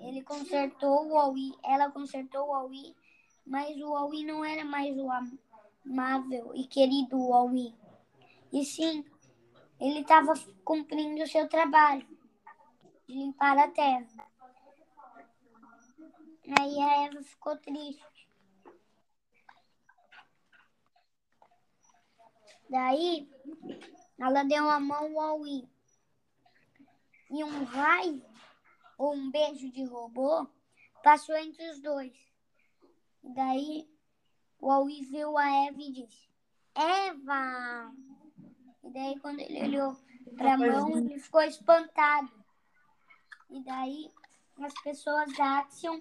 Ele 0.00 0.24
consertou 0.24 1.06
o 1.06 1.10
Huawei, 1.10 1.52
ela 1.62 1.92
consertou 1.92 2.42
o 2.42 2.50
Huawei, 2.50 2.92
mas 3.46 3.76
o 3.76 3.90
Huawei 3.90 4.24
não 4.24 4.44
era 4.44 4.64
mais 4.64 4.98
o 4.98 5.08
amável 5.86 6.50
e 6.56 6.66
querido 6.66 7.16
Huawei. 7.16 7.72
E 8.52 8.64
sim, 8.64 9.04
ele 9.78 10.00
estava 10.00 10.32
cumprindo 10.64 11.22
o 11.22 11.28
seu 11.28 11.48
trabalho 11.48 12.04
de 13.06 13.14
limpar 13.14 13.56
a 13.56 13.68
terra. 13.68 14.28
Aí 16.58 16.82
a 16.82 17.04
Eva 17.04 17.22
ficou 17.22 17.56
triste. 17.58 18.17
Daí, 22.68 23.28
ela 24.18 24.42
deu 24.42 24.68
a 24.68 24.78
mão 24.78 25.20
ao 25.20 25.46
I. 25.46 25.68
E 27.30 27.44
um 27.44 27.64
raio, 27.64 28.24
ou 28.96 29.14
um 29.14 29.30
beijo 29.30 29.70
de 29.70 29.84
robô, 29.84 30.46
passou 31.02 31.36
entre 31.36 31.70
os 31.70 31.80
dois. 31.80 32.12
Daí, 33.22 33.88
o 34.60 34.70
Aui 34.70 35.02
viu 35.02 35.36
a 35.36 35.66
Eva 35.66 35.80
e 35.80 35.92
disse, 35.92 36.28
Eva! 36.74 37.92
E 38.84 38.90
daí, 38.90 39.18
quando 39.20 39.40
ele 39.40 39.62
olhou 39.62 39.96
para 40.36 40.54
a 40.54 40.58
mão, 40.58 40.96
ele 40.96 41.18
ficou 41.18 41.42
espantado. 41.42 42.32
E 43.50 43.62
daí, 43.62 44.10
as 44.60 44.74
pessoas 44.82 45.32
da 45.36 45.58
Action 45.58 46.00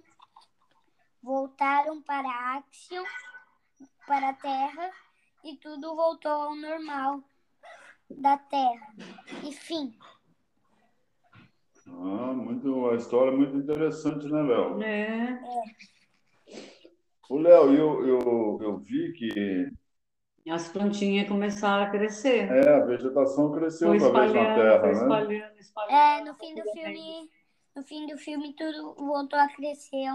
voltaram 1.22 2.02
para 2.02 2.28
a 2.28 2.58
Action, 2.58 3.04
para 4.06 4.30
a 4.30 4.34
Terra, 4.34 4.92
e 5.48 5.56
tudo 5.56 5.96
voltou 5.96 6.32
ao 6.32 6.56
normal 6.56 7.24
da 8.10 8.38
Terra. 8.38 8.94
E 9.48 9.54
fim. 9.54 9.98
Ah, 11.88 12.34
muito, 12.34 12.74
uma 12.74 12.96
história 12.96 13.32
muito 13.32 13.56
interessante, 13.56 14.28
né, 14.28 14.42
Léo? 14.42 14.84
É. 14.84 15.40
O 17.30 17.38
Léo, 17.38 17.74
eu, 17.74 18.08
eu, 18.08 18.60
eu 18.62 18.78
vi 18.80 19.14
que 19.14 19.72
As 20.50 20.68
plantinhas 20.68 21.30
começaram 21.30 21.86
a 21.86 21.90
crescer. 21.90 22.52
é, 22.52 22.76
a 22.76 22.86
vegetação 22.86 23.52
cresceu 23.54 23.90
outra 23.90 24.12
vez 24.12 24.34
na 24.34 24.56
Terra, 24.56 24.80
foi 24.80 24.90
né? 24.90 24.94
espalhando, 24.96 25.60
espalhando. 25.60 25.92
É, 25.94 26.24
no 26.26 26.36
fim 26.36 26.56
do 26.56 26.64
filme, 26.72 27.32
no 27.76 27.84
fim 27.84 28.08
do 28.08 28.18
filme 28.18 28.54
tudo 28.54 28.96
voltou 28.96 29.40
a 29.40 29.48
crescer 29.48 30.06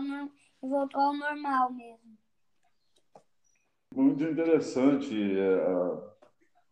e 0.63 0.69
voltou 0.69 1.01
ao 1.01 1.15
normal 1.15 1.73
mesmo. 1.73 2.22
Muito 3.95 4.25
interessante 4.25 5.39
é, 5.39 5.55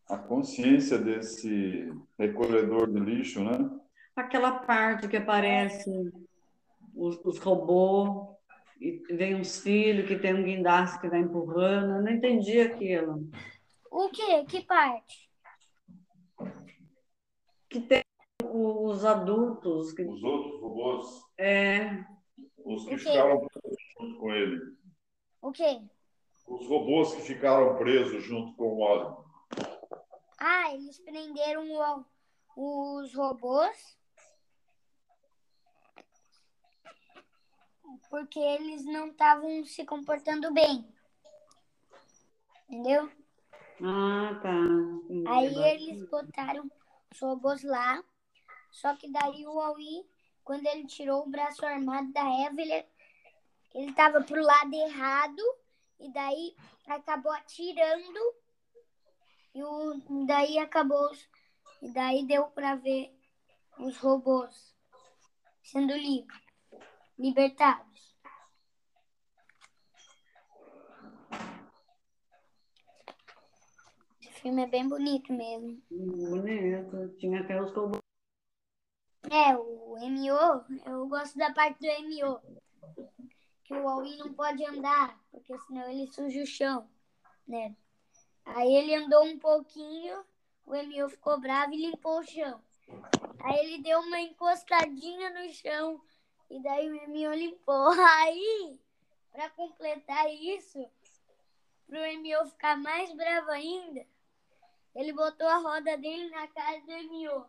a, 0.09 0.15
a 0.15 0.19
consciência 0.19 0.99
desse 0.99 1.93
recolhedor 2.19 2.91
de 2.91 2.99
lixo, 2.99 3.45
né? 3.45 3.71
Aquela 4.17 4.61
parte 4.61 5.07
que 5.07 5.17
aparece 5.17 5.91
os, 6.95 7.21
os 7.25 7.39
robôs 7.39 8.29
e 8.81 9.03
vem 9.15 9.35
uns 9.35 9.61
filhos 9.61 10.09
que 10.09 10.19
tem 10.19 10.35
um 10.35 10.43
guindaste 10.43 11.01
que 11.01 11.09
vai 11.09 11.21
empurrando. 11.21 11.97
Eu 11.97 12.03
não 12.03 12.11
entendi 12.11 12.61
aquilo. 12.61 13.29
O 13.91 14.09
quê? 14.09 14.45
Que 14.49 14.65
parte? 14.65 15.31
Que 17.69 17.81
tem 17.81 18.03
os 18.45 19.05
adultos 19.05 19.93
que 19.93 20.03
Os 20.03 20.23
outros 20.23 20.61
robôs, 20.61 21.07
é, 21.39 22.05
os 22.65 22.87
que 22.87 22.97
ficaram 22.97 23.47
junto 23.99 24.19
com 24.19 24.33
ele. 24.33 24.59
O 25.43 25.53
quê? 25.53 25.81
Os 26.51 26.67
robôs 26.67 27.15
que 27.15 27.23
ficaram 27.23 27.77
presos 27.79 28.23
junto 28.25 28.55
com 28.57 28.65
o 28.65 28.79
Wally. 28.79 29.17
Ah, 30.39 30.75
eles 30.75 30.99
prenderam 30.99 31.65
o- 32.57 33.01
os 33.01 33.15
robôs 33.15 33.97
porque 38.09 38.39
eles 38.39 38.85
não 38.85 39.09
estavam 39.09 39.65
se 39.65 39.85
comportando 39.85 40.53
bem. 40.53 40.85
Entendeu? 42.69 43.11
ah, 43.83 44.39
tá. 44.43 44.55
Entendi. 45.05 45.29
Aí 45.29 45.55
eles 45.75 46.09
botaram 46.09 46.71
os 47.13 47.21
robôs 47.21 47.63
lá. 47.63 48.03
Só 48.71 48.95
que 48.97 49.11
daí 49.11 49.47
o 49.47 49.61
Aui, 49.61 50.05
quando 50.45 50.67
ele 50.67 50.87
tirou 50.87 51.23
o 51.25 51.31
braço 51.31 51.65
armado 51.67 52.13
da 52.13 52.23
Eva, 52.45 52.61
ele, 52.61 52.85
ele 53.75 53.93
tava 53.93 54.23
pro 54.23 54.43
lado 54.43 54.73
errado. 54.75 55.43
E 56.01 56.11
daí 56.13 56.57
acabou 56.87 57.33
atirando. 57.33 58.21
E 59.55 59.63
o, 59.63 60.27
daí 60.27 60.59
acabou. 60.59 61.11
E 61.83 61.93
daí 61.93 62.27
deu 62.27 62.47
pra 62.49 62.75
ver 62.77 63.15
os 63.79 63.97
robôs 63.99 64.75
sendo 65.63 65.95
livres, 65.95 66.43
libertados. 67.19 68.17
Esse 74.21 74.33
filme 74.41 74.63
é 74.63 74.67
bem 74.67 74.89
bonito 74.89 75.33
mesmo. 75.33 75.83
Bonito. 75.91 77.17
Tinha 77.19 77.41
até 77.41 77.61
os 77.61 77.73
robôs. 77.73 78.01
É, 79.31 79.55
o 79.57 79.97
MO, 79.97 80.65
eu 80.87 81.07
gosto 81.09 81.39
da 81.39 81.53
parte 81.53 81.79
do 81.79 81.87
MO. 81.87 82.41
Que 83.71 83.75
o 83.75 83.89
Aui 83.89 84.17
não 84.17 84.33
pode 84.35 84.67
andar, 84.67 85.17
porque 85.31 85.57
senão 85.57 85.89
ele 85.89 86.09
suja 86.09 86.43
o 86.43 86.47
chão, 86.47 86.91
né? 87.47 87.77
Aí 88.45 88.75
ele 88.75 88.97
andou 88.97 89.25
um 89.25 89.39
pouquinho, 89.39 90.25
o 90.67 90.75
MO 90.75 91.09
ficou 91.09 91.39
bravo 91.39 91.73
e 91.73 91.77
limpou 91.77 92.19
o 92.19 92.25
chão. 92.25 92.61
Aí 93.39 93.57
ele 93.61 93.81
deu 93.81 94.01
uma 94.01 94.19
encostadinha 94.19 95.31
no 95.31 95.49
chão 95.53 96.03
e 96.51 96.61
daí 96.61 96.91
o 96.91 97.09
MO 97.11 97.33
limpou. 97.33 97.91
Aí, 98.19 98.77
pra 99.31 99.49
completar 99.51 100.29
isso, 100.35 100.85
pro 101.87 102.01
MO 102.01 102.51
ficar 102.51 102.77
mais 102.77 103.15
bravo 103.15 103.51
ainda, 103.51 104.05
ele 104.97 105.13
botou 105.13 105.47
a 105.47 105.59
roda 105.59 105.97
dele 105.97 106.29
na 106.31 106.49
cara 106.49 106.81
do 106.81 106.91
MO. 107.05 107.47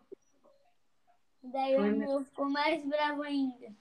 Daí 1.42 1.76
o 1.78 1.82
meu 1.82 2.24
ficou 2.24 2.48
mais 2.48 2.86
bravo 2.86 3.24
ainda. 3.24 3.76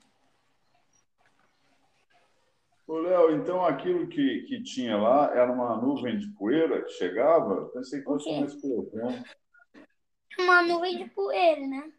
Ô, 2.90 2.98
Léo, 2.98 3.36
então 3.36 3.64
aquilo 3.64 4.08
que, 4.08 4.42
que 4.48 4.64
tinha 4.64 4.96
lá 4.96 5.32
era 5.32 5.52
uma 5.52 5.76
nuvem 5.76 6.18
de 6.18 6.26
poeira 6.32 6.82
que 6.82 6.90
chegava? 6.90 7.66
Pensei 7.66 8.00
que 8.00 8.04
fosse 8.04 8.28
uma 8.28 8.46
explosão. 8.46 9.24
Uma 10.36 10.62
nuvem 10.62 10.98
de 10.98 11.08
poeira, 11.10 11.64
né? 11.68 11.92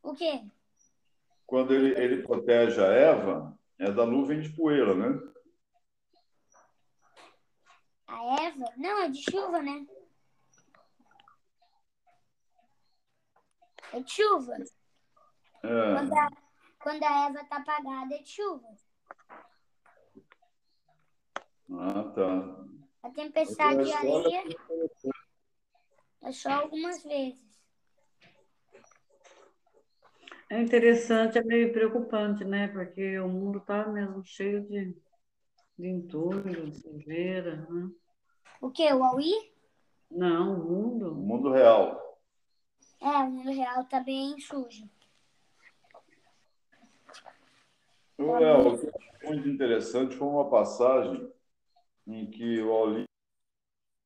O 0.00 0.14
quê? 0.14 0.44
Quando 1.44 1.74
ele, 1.74 2.00
ele 2.00 2.22
protege 2.22 2.80
a 2.80 2.86
Eva, 2.86 3.58
é 3.80 3.90
da 3.90 4.06
nuvem 4.06 4.40
de 4.40 4.50
poeira, 4.50 4.94
né? 4.94 5.20
A 8.06 8.42
Eva? 8.44 8.72
Não, 8.76 9.02
é 9.02 9.08
de 9.08 9.28
chuva, 9.28 9.60
né? 9.60 9.88
É 13.92 13.98
de 13.98 14.08
chuva. 14.08 14.54
Quando 15.62 16.14
É. 16.14 16.20
a, 16.20 16.28
quando 16.78 17.02
a 17.02 17.26
Eva 17.26 17.44
tá 17.46 17.56
apagada, 17.56 18.14
é 18.14 18.18
de 18.22 18.28
chuva. 18.28 18.85
Ah, 21.72 22.04
tá. 22.14 22.64
A 23.02 23.10
tempestade 23.10 23.84
de 23.84 23.90
história 23.90 24.38
areia 24.38 24.44
é 26.22 26.32
só 26.32 26.50
algumas 26.50 27.02
vezes. 27.02 27.44
É 30.48 30.60
interessante, 30.60 31.38
é 31.38 31.42
meio 31.42 31.72
preocupante, 31.72 32.44
né? 32.44 32.68
Porque 32.68 33.18
o 33.18 33.28
mundo 33.28 33.58
está 33.58 33.86
mesmo 33.88 34.24
cheio 34.24 34.62
de, 34.68 34.96
de 35.78 35.88
entulho, 35.88 36.70
de 36.70 36.80
sujeira, 36.80 37.66
né? 37.68 37.90
O 38.60 38.70
quê? 38.70 38.92
O 38.92 39.02
Aui? 39.02 39.32
Não, 40.10 40.54
o 40.54 40.62
O 40.62 40.70
mundo. 40.70 41.14
mundo 41.14 41.52
real. 41.52 42.20
É, 43.00 43.08
o 43.08 43.30
mundo 43.30 43.50
real 43.50 43.84
tá 43.84 44.00
bem 44.00 44.38
sujo. 44.38 44.88
O 48.18 48.32
Léo, 48.32 48.68
o 48.74 48.78
que 48.78 48.86
eu 48.86 48.92
achei 48.96 49.28
muito 49.28 49.48
interessante 49.48 50.16
foi 50.16 50.26
uma 50.26 50.48
passagem 50.48 51.30
em 52.06 52.30
que 52.30 52.60
o 52.62 52.72
Auli 52.72 53.04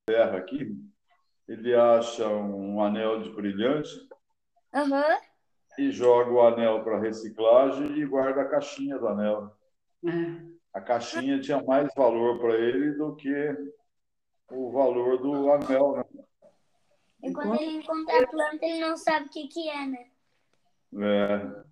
terra 0.07 0.39
aqui, 0.39 0.77
ele 1.47 1.75
acha 1.75 2.27
um 2.27 2.83
anel 2.83 3.23
de 3.23 3.31
brilhante 3.31 3.91
Aham. 4.75 5.19
e 5.79 5.91
joga 5.91 6.31
o 6.31 6.41
anel 6.41 6.83
para 6.83 7.01
reciclagem 7.01 7.99
e 7.99 8.07
guarda 8.07 8.43
a 8.43 8.49
caixinha 8.49 8.99
do 8.99 9.09
anel. 9.09 9.57
É. 10.05 10.11
A 10.73 10.81
caixinha 10.81 11.41
tinha 11.41 11.63
mais 11.63 11.93
valor 11.95 12.39
para 12.39 12.55
ele 12.55 12.93
do 12.93 13.15
que 13.17 13.35
o 14.51 14.71
valor 14.71 15.19
do 15.19 15.51
anel, 15.53 15.97
né? 15.97 16.05
E 17.23 17.33
quando 17.33 17.61
ele 17.61 17.79
encontra 17.79 18.23
a 18.23 18.27
planta, 18.27 18.65
ele 18.65 18.81
não 18.81 18.97
sabe 18.97 19.27
o 19.27 19.31
que 19.31 19.49
que 19.49 19.69
é, 19.69 19.87
né? 19.87 20.11
É, 20.93 21.65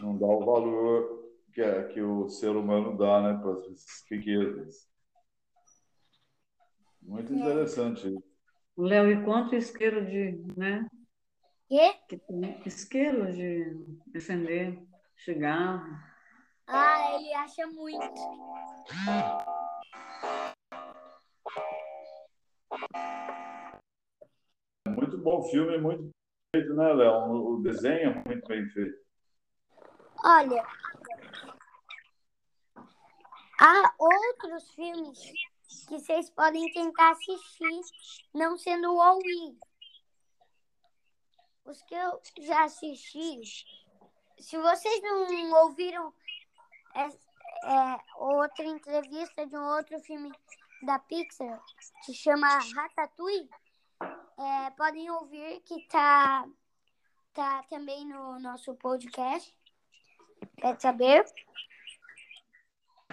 não 0.00 0.16
dá 0.18 0.26
o 0.26 0.44
valor 0.44 1.32
que, 1.52 1.62
é, 1.62 1.84
que 1.84 2.00
o 2.00 2.28
ser 2.28 2.50
humano 2.50 2.96
dá, 2.96 3.22
né, 3.22 3.40
para 3.40 3.52
as 3.52 4.04
riquezas. 4.10 4.87
Muito 7.02 7.32
interessante. 7.32 8.14
O 8.76 8.82
Léo, 8.82 9.10
e 9.10 9.24
quanto 9.24 9.54
isqueiro 9.54 10.04
de, 10.04 10.44
né? 10.56 10.86
Quê? 11.68 11.94
Que 12.08 12.16
tem 12.16 12.62
isqueiro 12.64 13.32
de 13.32 13.74
defender, 14.06 14.82
cigarro. 15.16 15.84
Ah, 16.66 17.16
ele 17.16 17.32
acha 17.34 17.66
muito. 17.66 18.02
É 24.86 24.90
muito 24.90 25.18
bom 25.18 25.42
filme, 25.44 25.78
muito 25.78 26.02
bem 26.02 26.12
feito, 26.54 26.74
né, 26.74 26.92
Léo? 26.92 27.30
O 27.30 27.62
desenho 27.62 28.10
é 28.10 28.22
muito 28.26 28.46
bem 28.46 28.66
feito. 28.70 28.98
Olha, 30.24 30.64
há 33.60 33.94
outros 33.98 34.70
filmes 34.72 35.18
que 35.68 35.98
vocês 35.98 36.30
podem 36.30 36.72
tentar 36.72 37.10
assistir, 37.10 37.80
não 38.34 38.56
sendo 38.56 38.94
o 38.94 39.00
All-E. 39.00 39.58
Os 41.64 41.82
que 41.82 41.94
eu 41.94 42.20
já 42.40 42.64
assisti, 42.64 43.42
se 44.38 44.56
vocês 44.56 45.02
não 45.02 45.52
ouviram 45.64 46.14
é, 46.94 47.04
é, 47.04 48.00
outra 48.16 48.64
entrevista 48.64 49.46
de 49.46 49.56
um 49.56 49.76
outro 49.76 50.00
filme 50.00 50.32
da 50.82 50.98
Pixar, 50.98 51.62
que 52.06 52.14
chama 52.14 52.46
Ratatouille, 52.74 53.50
é, 54.00 54.70
podem 54.70 55.10
ouvir 55.10 55.60
que 55.60 55.86
tá, 55.88 56.48
tá 57.34 57.62
também 57.64 58.06
no 58.06 58.38
nosso 58.38 58.74
podcast. 58.76 59.54
Quer 60.56 60.80
saber? 60.80 61.24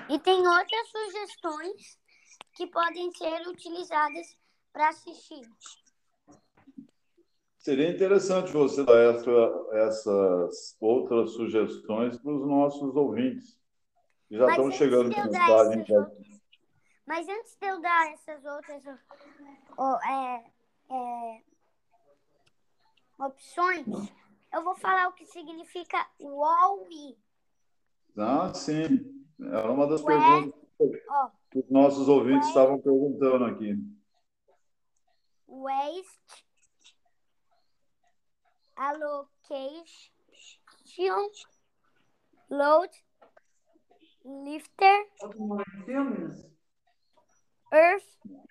E 0.07 0.19
tem 0.19 0.47
outras 0.47 0.89
sugestões 0.89 2.04
que 2.55 2.65
podem 2.67 3.11
ser 3.11 3.47
utilizadas 3.47 4.37
para 4.71 4.89
assistir. 4.89 5.47
Seria 7.57 7.89
interessante 7.89 8.51
você 8.51 8.83
dar 8.83 8.97
essa- 9.15 9.69
essas 9.73 10.77
outras 10.79 11.31
sugestões 11.31 12.17
para 12.17 12.31
os 12.31 12.47
nossos 12.47 12.95
ouvintes. 12.95 13.59
que 14.27 14.37
Já 14.37 14.45
Mas 14.47 14.57
estão 14.57 14.71
chegando 14.71 15.13
com 15.13 15.21
mensagem. 15.21 15.81
essas 15.81 16.41
Mas 17.05 17.27
antes 17.27 17.55
de 17.59 17.67
eu 17.67 17.79
dar 17.81 18.11
essas 18.13 18.43
outras 18.45 18.83
ó, 19.77 19.99
é, 20.03 20.45
é, 20.89 21.41
opções, 23.19 23.85
eu 24.53 24.63
vou 24.63 24.75
falar 24.75 25.09
o 25.09 25.13
que 25.13 25.25
significa 25.25 26.07
Wall-E. 26.19 27.17
Ah, 28.17 28.51
sim. 28.53 29.23
Era 29.39 29.71
uma 29.71 29.85
das 29.87 30.01
Ué? 30.01 30.17
perguntas 30.17 31.01
Ó, 31.09 31.29
que 31.55 31.59
os 31.59 31.69
nossos 31.69 32.09
ouvintes 32.09 32.49
estavam 32.49 32.81
perguntando 32.81 33.45
aqui. 33.45 33.77
Waste, 35.47 36.97
Allocation, 38.75 40.11
Load, 42.49 42.91
Lifter? 44.25 45.07
Earth 47.71 48.03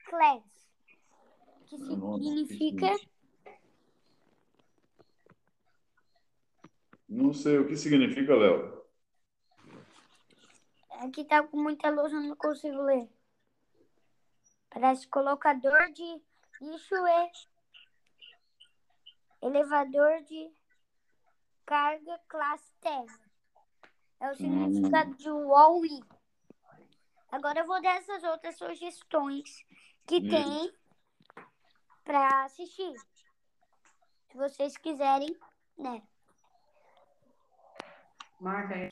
Class, 0.08 0.42
que 1.66 1.76
Nossa, 1.76 2.22
significa 2.22 2.96
Não 7.06 7.34
sei 7.34 7.58
o 7.58 7.66
que 7.66 7.76
significa, 7.76 8.34
Léo. 8.34 8.83
Aqui 11.00 11.24
tá 11.24 11.42
com 11.42 11.56
muita 11.56 11.90
luz, 11.90 12.12
eu 12.12 12.20
não 12.20 12.36
consigo 12.36 12.82
ler. 12.82 13.08
Parece 14.70 15.06
colocador 15.08 15.92
de 15.92 16.22
lixo 16.60 16.94
e 17.06 17.32
elevador 19.46 20.22
de 20.22 20.50
carga 21.66 22.18
classe 22.28 22.72
terra. 22.80 23.20
É 24.20 24.30
o 24.30 24.34
significado 24.34 25.14
de 25.16 25.30
Wall-E. 25.30 26.02
Agora 27.30 27.60
eu 27.60 27.66
vou 27.66 27.80
dar 27.82 27.96
essas 27.96 28.22
outras 28.22 28.56
sugestões 28.56 29.66
que 30.06 30.16
Isso. 30.16 30.30
tem 30.30 30.74
para 32.04 32.44
assistir. 32.44 32.94
Se 34.30 34.36
vocês 34.36 34.76
quiserem, 34.76 35.36
né? 35.76 36.02
Marca 38.40 38.74
aí. 38.74 38.88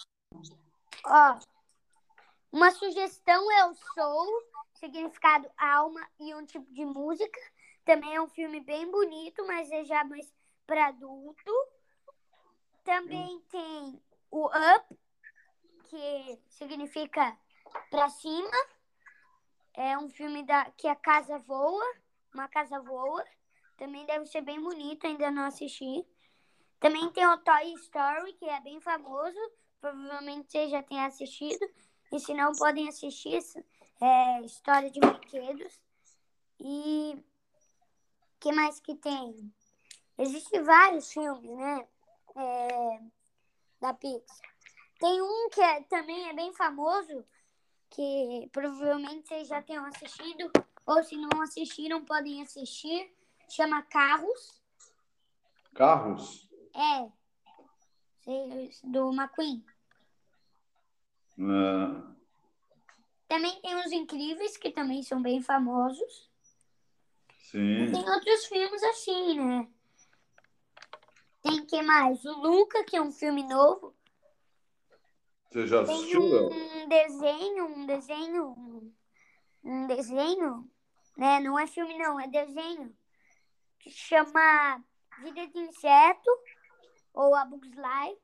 Ó, 1.07 1.39
uma 2.53 2.71
sugestão 2.71 3.51
é 3.51 3.65
o 3.65 3.75
soul, 3.75 4.43
significado 4.75 5.51
alma 5.57 6.07
e 6.21 6.35
um 6.35 6.45
tipo 6.45 6.71
de 6.73 6.85
música. 6.85 7.41
Também 7.83 8.15
é 8.15 8.21
um 8.21 8.29
filme 8.29 8.61
bem 8.61 8.91
bonito, 8.91 9.45
mas 9.47 9.71
é 9.71 9.85
já 9.85 10.05
mais 10.05 10.31
para 10.67 10.89
adulto. 10.89 11.51
Também 12.85 13.41
tem 13.49 14.03
o 14.31 14.47
up, 14.47 14.99
que 15.85 16.39
significa 16.51 17.37
para 17.91 18.11
cima. 18.11 18.51
É 19.75 19.97
um 19.97 20.11
filme 20.11 20.43
da 20.43 20.71
que 20.73 20.87
a 20.87 20.95
casa 20.95 21.39
voa, 21.39 21.85
uma 22.35 22.49
casa 22.49 22.79
voa. 22.81 23.25
Também 23.79 24.05
deve 24.05 24.27
ser 24.27 24.43
bem 24.43 24.61
bonito, 24.61 25.07
ainda 25.07 25.31
não 25.31 25.45
assisti. 25.45 26.07
Também 26.79 27.09
tem 27.11 27.27
o 27.27 27.39
Toy 27.39 27.73
Story, 27.75 28.35
que 28.35 28.45
é 28.45 28.61
bem 28.61 28.79
famoso. 28.81 29.39
Provavelmente 29.81 30.53
vocês 30.53 30.71
já 30.71 30.83
tenham 30.83 31.07
assistido. 31.07 31.67
E 32.13 32.21
se 32.21 32.35
não, 32.35 32.53
podem 32.53 32.89
assistir. 32.89 33.41
É 34.01 34.41
história 34.43 34.91
de 34.91 35.01
brinquedos. 35.01 35.81
E 36.61 37.25
que 38.39 38.53
mais 38.53 38.79
que 38.81 38.95
tem? 38.95 39.53
Existem 40.19 40.63
vários 40.63 41.13
filmes, 41.13 41.51
né? 41.57 41.89
É, 42.37 43.01
da 43.81 43.95
Pixar. 43.95 44.53
Tem 44.99 45.21
um 45.23 45.49
que 45.51 45.61
é- 45.61 45.83
também 45.85 46.29
é 46.29 46.33
bem 46.33 46.53
famoso, 46.53 47.25
que 47.91 48.49
provavelmente 48.53 49.29
vocês 49.29 49.49
já 49.49 49.63
tenham 49.63 49.85
assistido. 49.87 50.51
Ou 50.87 51.03
se 51.03 51.17
não 51.17 51.41
assistiram, 51.41 52.05
podem 52.05 52.43
assistir. 52.43 53.13
Chama 53.49 53.83
Carros. 53.83 54.63
Carros? 55.75 56.49
É. 56.75 57.11
Do 58.85 59.13
McQueen. 59.13 59.65
É, 61.39 62.13
Também 63.29 63.61
tem 63.63 63.75
os 63.77 63.93
Incríveis, 63.93 64.57
que 64.57 64.71
também 64.71 65.03
são 65.03 65.23
bem 65.23 65.41
famosos. 65.41 66.31
sim. 67.51 67.91
Tem 67.91 68.09
outros 68.11 68.47
filmes 68.47 68.83
assim, 68.83 69.41
né? 69.41 69.69
Tem 71.43 71.65
que 71.67 71.83
mais? 71.83 72.25
O 72.25 72.33
Luca, 72.41 72.85
que 72.85 72.97
é 72.97 73.03
um 73.03 73.11
filme 73.11 73.43
novo. 73.43 73.95
Você 75.51 75.67
já 75.67 75.85
Tem 75.85 75.97
assistiu, 75.97 76.23
Léo? 76.23 76.51
um 76.53 76.89
desenho, 76.89 77.67
um 77.67 77.87
desenho, 77.87 78.47
um- 78.53 78.95
um 79.65 79.87
desenho, 79.87 80.71
né? 81.17 81.41
Não 81.41 81.59
é 81.59 81.67
filme 81.67 81.97
não, 81.99 82.19
é 82.21 82.29
desenho. 82.29 82.95
Que 83.81 83.91
chama 83.91 84.83
Vida 85.23 85.47
de 85.49 85.59
Inseto, 85.59 86.31
ou 87.13 87.35
a 87.35 87.45
Bugs 87.45 87.71
Life. 87.77 88.21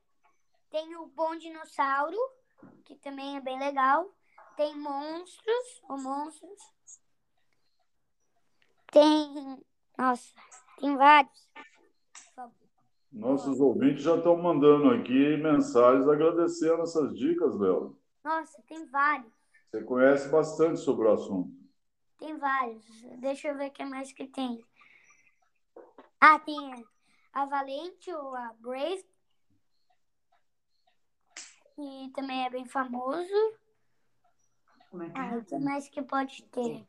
Tem 0.70 0.94
o 0.96 1.06
Bom 1.06 1.36
Dinossauro, 1.36 2.16
que 2.84 2.96
também 2.96 3.36
é 3.36 3.40
bem 3.40 3.58
legal. 3.58 4.14
Tem 4.56 4.76
Monstros, 4.76 5.82
ou 5.88 5.98
Monstros. 5.98 6.58
Tem, 8.90 9.62
nossa, 9.96 10.34
tem 10.78 10.96
vários. 10.96 11.48
Nossos 13.12 13.60
ouvintes 13.60 14.02
já 14.02 14.16
estão 14.16 14.36
mandando 14.36 14.90
aqui 14.90 15.36
mensagens 15.36 16.08
agradecendo 16.08 16.82
essas 16.82 17.14
dicas, 17.14 17.58
Léo. 17.58 17.98
Nossa, 18.24 18.62
tem 18.66 18.84
vários. 18.86 19.32
Você 19.70 19.82
conhece 19.84 20.28
bastante 20.28 20.80
sobre 20.80 21.06
o 21.06 21.12
assunto. 21.12 21.50
Tem 22.18 22.36
vários. 22.36 22.84
Deixa 23.18 23.48
eu 23.48 23.56
ver 23.56 23.68
o 23.68 23.72
que 23.72 23.84
mais 23.84 24.12
que 24.12 24.26
tem. 24.26 24.62
Ah, 26.20 26.38
tem 26.38 26.84
a 27.32 27.46
Valente 27.46 28.12
ou 28.12 28.34
a 28.34 28.52
Brave. 28.58 29.04
E 31.78 32.10
também 32.10 32.44
é 32.44 32.50
bem 32.50 32.66
famoso. 32.66 33.54
Como 34.90 35.02
é 35.04 35.10
que 35.10 35.18
Ah, 35.18 35.34
é? 35.34 35.36
o 35.36 35.44
que 35.44 35.58
mais 35.58 35.88
que 35.88 36.02
pode 36.02 36.42
ter? 36.44 36.86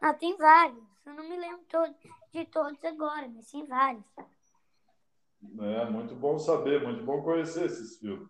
Ah, 0.00 0.14
tem 0.14 0.36
vários. 0.36 0.84
Eu 1.04 1.14
não 1.14 1.28
me 1.28 1.36
lembro 1.36 1.64
todo, 1.68 1.94
de 2.32 2.44
todos 2.46 2.84
agora, 2.84 3.28
mas 3.28 3.50
tem 3.50 3.64
vários. 3.66 4.04
É 5.60 5.90
muito 5.90 6.14
bom 6.14 6.38
saber, 6.38 6.82
muito 6.84 7.04
bom 7.04 7.22
conhecer 7.22 7.66
esses 7.66 7.98
filmes. 7.98 8.28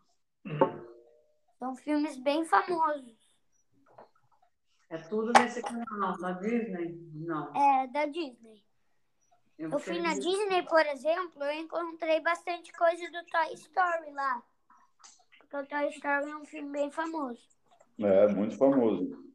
São 1.58 1.76
filmes 1.76 2.16
bem 2.16 2.44
famosos. 2.44 3.16
É 4.88 4.98
tudo 4.98 5.32
nesse 5.38 5.62
canal 5.62 6.18
da 6.18 6.32
Disney? 6.32 6.98
Não. 7.14 7.54
É, 7.54 7.86
da 7.88 8.06
Disney. 8.06 8.61
Eu 9.58 9.78
fui 9.78 10.00
na 10.00 10.14
Disney, 10.14 10.62
por 10.62 10.84
exemplo, 10.86 11.44
eu 11.44 11.52
encontrei 11.52 12.20
bastante 12.20 12.72
coisa 12.72 13.04
do 13.10 13.24
Toy 13.26 13.54
Story 13.54 14.12
lá. 14.12 14.42
Porque 15.38 15.56
o 15.56 15.66
Toy 15.66 15.88
Story 15.90 16.30
é 16.30 16.36
um 16.36 16.44
filme 16.44 16.70
bem 16.70 16.90
famoso. 16.90 17.42
É, 17.98 18.26
muito 18.28 18.56
famoso. 18.56 19.32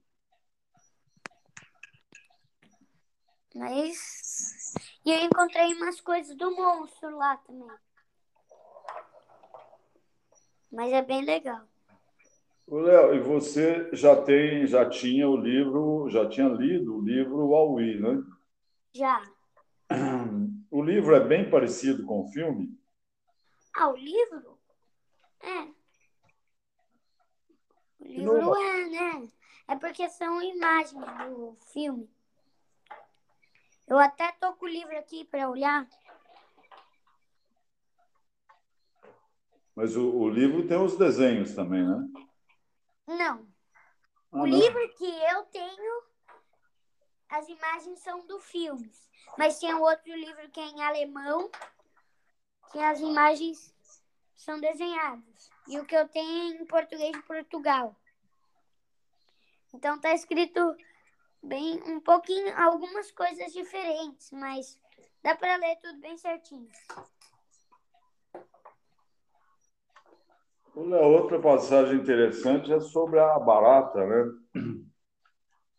Mas. 3.56 4.74
E 5.06 5.12
eu 5.12 5.20
encontrei 5.22 5.74
umas 5.74 6.02
coisas 6.02 6.36
do 6.36 6.56
monstro 6.56 7.16
lá 7.18 7.38
também. 7.38 7.78
Mas 10.72 10.92
é 10.92 11.02
bem 11.02 11.24
legal. 11.24 11.66
Ô, 12.68 12.80
Léo, 12.80 13.16
e 13.16 13.20
você 13.22 13.90
já 13.94 14.22
tem, 14.22 14.68
já 14.68 14.90
tinha 14.90 15.28
o 15.30 15.38
livro, 15.38 16.10
já 16.10 16.28
tinha 16.28 16.50
lido 16.50 16.98
o 16.98 17.02
livro 17.02 17.56
Aui, 17.56 17.98
né? 18.00 18.22
Já. 18.94 19.37
O 20.70 20.84
livro 20.84 21.16
é 21.16 21.20
bem 21.26 21.50
parecido 21.50 22.06
com 22.06 22.22
o 22.22 22.28
filme? 22.28 22.78
Ah, 23.76 23.90
o 23.90 23.96
livro? 23.96 24.60
É. 25.42 25.62
O 28.00 28.06
não- 28.06 28.34
livro 28.34 28.56
é, 28.56 28.86
né? 28.90 29.32
É 29.68 29.76
porque 29.76 30.10
são 30.10 30.42
imagens 30.42 30.94
do 31.30 31.56
filme. 31.74 32.10
Eu 33.88 33.98
até 33.98 34.32
tô 34.34 34.54
com 34.54 34.66
o 34.66 34.70
livro 34.70 34.98
aqui 34.98 35.24
para 35.26 35.50
olhar. 35.50 35.88
Mas 39.76 39.96
o, 39.96 40.10
o 40.10 40.30
livro 40.30 40.68
tem 40.68 40.78
os 40.78 40.98
desenhos 40.98 41.54
também, 41.56 41.88
né? 41.88 42.08
Não. 43.08 43.48
Ah, 44.32 44.42
O 44.42 44.46
não. 44.46 44.60
livro 44.60 44.90
que 44.98 45.06
eu 45.06 45.44
tenho, 45.46 46.04
as 47.30 47.48
imagens 47.48 48.00
são 48.00 48.26
do 48.26 48.40
filme. 48.40 48.92
Mas 49.38 49.60
tem 49.60 49.74
um 49.74 49.82
outro 49.82 50.14
livro 50.14 50.50
que 50.50 50.60
é 50.60 50.66
em 50.66 50.82
alemão, 50.82 51.50
que 52.72 52.80
as 52.80 53.00
imagens 53.00 53.74
são 54.36 54.60
desenhadas. 54.60 55.50
E 55.68 55.80
o 55.80 55.86
que 55.86 55.96
eu 55.96 56.08
tenho 56.08 56.54
é 56.54 56.62
em 56.62 56.66
português 56.66 57.12
de 57.12 57.22
Portugal. 57.24 57.96
Então 59.74 60.00
tá 60.00 60.14
escrito 60.14 60.76
bem 61.44 61.82
um 61.84 62.00
pouquinho, 62.00 62.58
algumas 62.58 63.12
coisas 63.12 63.52
diferentes, 63.52 64.32
mas 64.32 64.80
dá 65.22 65.36
para 65.36 65.58
ler 65.58 65.76
tudo 65.78 66.00
bem 66.00 66.18
certinho. 66.18 66.70
Léo, 70.76 71.22
outra 71.22 71.40
passagem 71.42 72.00
interessante 72.00 72.72
é 72.72 72.80
sobre 72.80 73.20
a 73.20 73.40
barata, 73.40 74.06
né? 74.06 74.26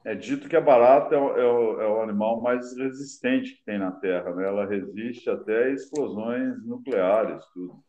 É 0.05 0.15
dito 0.15 0.49
que 0.49 0.57
a 0.57 0.61
barata 0.61 1.15
é 1.15 1.19
o, 1.19 1.37
é 1.37 1.45
o- 1.45 1.81
é 1.83 1.89
o 1.89 2.03
animal 2.03 2.41
mais 2.41 2.77
resistente 2.77 3.55
que 3.57 3.65
tem 3.65 3.79
na 3.79 3.91
Terra, 3.93 4.35
né? 4.35 4.47
Ela 4.47 4.65
resiste 4.67 5.29
até 5.29 5.71
explosões 5.73 6.65
nucleares, 6.65 7.45
tudo. 7.53 7.83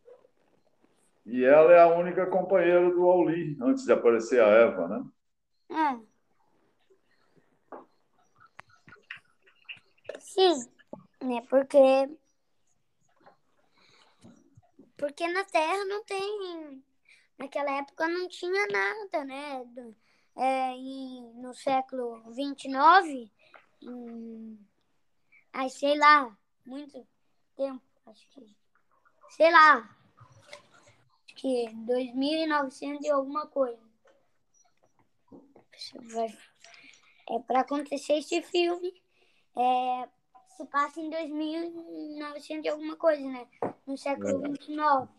E 1.25 1.45
ela 1.45 1.71
é 1.71 1.79
a 1.79 1.87
única 1.95 2.25
companheira 2.27 2.89
do 2.89 3.03
Auli, 3.07 3.55
antes 3.61 3.85
de 3.85 3.93
aparecer 3.93 4.41
a 4.41 4.47
Eva, 4.47 4.87
né? 4.87 5.03
É. 5.71 5.99
Sim, 10.19 10.67
né? 11.23 11.41
Porque 11.49 11.77
porque 14.97 15.27
na 15.29 15.43
Terra 15.45 15.85
não 15.85 16.03
tem 16.03 16.83
naquela 17.37 17.71
época 17.77 18.07
não 18.07 18.27
tinha 18.27 18.65
nada, 18.67 19.23
né? 19.23 19.63
É, 20.41 20.73
e 20.73 21.19
no 21.33 21.53
século 21.53 22.23
29, 22.31 23.29
hum, 23.83 24.57
ai, 25.51 25.69
sei 25.69 25.97
lá, 25.97 26.33
muito 26.65 27.05
tempo, 27.57 27.81
acho 28.05 28.25
que, 28.29 28.55
sei 29.31 29.51
lá, 29.51 29.79
acho 31.25 31.35
que 31.35 31.65
2.900 31.85 33.01
e 33.01 33.09
alguma 33.09 33.47
coisa. 33.47 33.83
É 37.29 37.39
para 37.39 37.59
acontecer 37.59 38.13
esse 38.13 38.41
filme 38.41 38.93
é, 39.57 40.09
se 40.55 40.65
passa 40.67 41.01
em 41.01 41.09
2900 41.09 42.63
e 42.63 42.69
alguma 42.69 42.95
coisa, 42.95 43.27
né? 43.27 43.45
No 43.85 43.97
século 43.97 44.45
É. 44.45 44.47
29. 44.47 45.11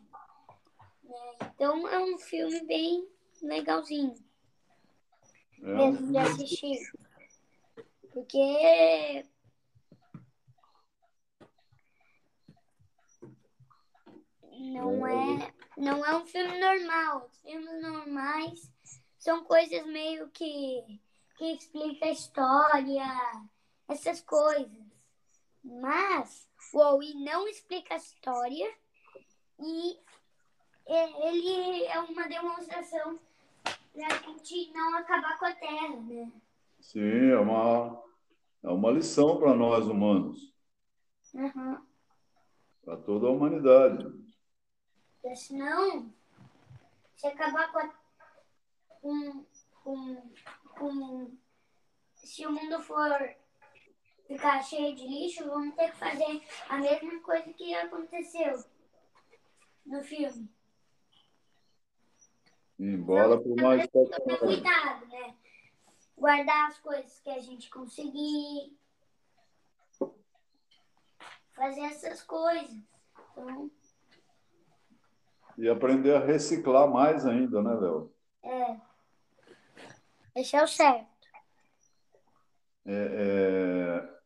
né? 1.04 1.36
Então 1.54 1.86
é 1.88 1.98
um 1.98 2.16
filme 2.16 2.64
bem 2.64 3.06
legalzinho 3.42 4.29
mesmo 5.60 6.12
de 6.12 6.18
assistir. 6.18 6.92
Porque 8.12 9.24
não 14.52 15.06
é, 15.06 15.52
não 15.76 16.04
é 16.04 16.16
um 16.16 16.26
filme 16.26 16.58
normal. 16.58 17.28
Os 17.30 17.40
filmes 17.40 17.82
normais 17.82 18.72
são 19.18 19.44
coisas 19.44 19.86
meio 19.86 20.28
que, 20.30 21.00
que 21.36 21.52
explica 21.52 22.06
a 22.06 22.10
história, 22.10 23.04
essas 23.88 24.20
coisas. 24.20 24.90
Mas 25.62 26.48
o 26.72 26.78
Owi 26.78 27.14
não 27.14 27.46
explica 27.48 27.94
a 27.94 27.98
história 27.98 28.74
e 29.58 29.98
é- 30.86 31.28
ele 31.28 31.84
é 31.84 32.00
uma 32.00 32.26
demonstração 32.26 33.18
pra 34.08 34.18
gente 34.32 34.72
não 34.72 34.96
acabar 34.96 35.38
com 35.38 35.44
a 35.46 35.54
Terra, 35.54 35.96
né? 36.00 36.32
Sim, 36.80 37.30
é 37.30 37.38
uma, 37.38 38.02
é 38.62 38.68
uma 38.68 38.90
lição 38.90 39.38
para 39.38 39.54
nós 39.54 39.86
humanos, 39.86 40.54
Uhum. 41.34 41.86
para 42.84 42.96
toda 42.96 43.26
a 43.26 43.30
humanidade. 43.30 44.04
Porque 45.20 45.36
senão, 45.36 46.12
se 47.16 47.26
acabar 47.26 47.70
com, 47.70 47.78
a, 47.78 47.94
com, 49.00 49.46
com, 49.84 50.30
com. 50.78 51.36
Se 52.14 52.46
o 52.46 52.52
mundo 52.52 52.80
for 52.82 53.36
ficar 54.26 54.62
cheio 54.62 54.94
de 54.96 55.06
lixo, 55.06 55.44
vamos 55.44 55.74
ter 55.74 55.90
que 55.90 55.96
fazer 55.98 56.42
a 56.68 56.78
mesma 56.78 57.20
coisa 57.20 57.52
que 57.52 57.74
aconteceu 57.74 58.64
no 59.86 60.02
filme. 60.02 60.48
Embora 62.80 63.38
por 63.38 63.54
mais 63.56 63.86
Tomar 63.88 64.06
tecnologia. 64.08 64.38
cuidado, 64.62 65.06
né? 65.08 65.34
Guardar 66.16 66.68
as 66.68 66.78
coisas 66.78 67.20
que 67.20 67.28
a 67.30 67.38
gente 67.38 67.68
conseguir. 67.68 68.74
Fazer 71.52 71.82
essas 71.82 72.22
coisas. 72.22 72.70
Então, 73.32 73.70
E 75.58 75.68
aprender 75.68 76.14
a 76.14 76.24
reciclar 76.24 76.88
mais 76.90 77.26
ainda, 77.26 77.62
né, 77.62 77.74
Léo? 77.74 78.12
é. 78.42 78.80
Esse 80.34 80.56
é 80.56 80.62
o 80.62 80.66
certo. 80.66 81.10
É, 82.86 82.92
é, 82.94 84.20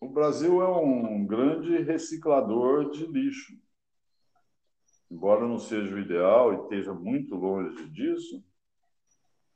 o 0.00 0.08
Brasil 0.08 0.62
é 0.62 0.68
um 0.78 1.26
grande 1.26 1.82
reciclador 1.82 2.90
de 2.90 3.04
lixo. 3.06 3.60
Embora 5.10 5.46
não 5.46 5.58
seja 5.58 5.94
o 5.94 5.98
ideal 5.98 6.52
e 6.52 6.62
esteja 6.62 6.92
muito 6.92 7.34
longe 7.34 7.88
disso, 7.90 8.44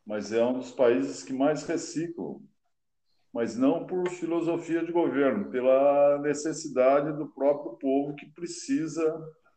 mas 0.07 0.33
é 0.33 0.45
um 0.45 0.55
dos 0.55 0.71
países 0.71 1.23
que 1.23 1.33
mais 1.33 1.65
reciclam. 1.65 2.41
Mas 3.33 3.57
não 3.57 3.87
por 3.87 4.09
filosofia 4.09 4.85
de 4.85 4.91
governo, 4.91 5.51
pela 5.51 6.19
necessidade 6.19 7.17
do 7.17 7.29
próprio 7.29 7.77
povo 7.77 8.17
que 8.17 8.27
precisa 8.27 9.03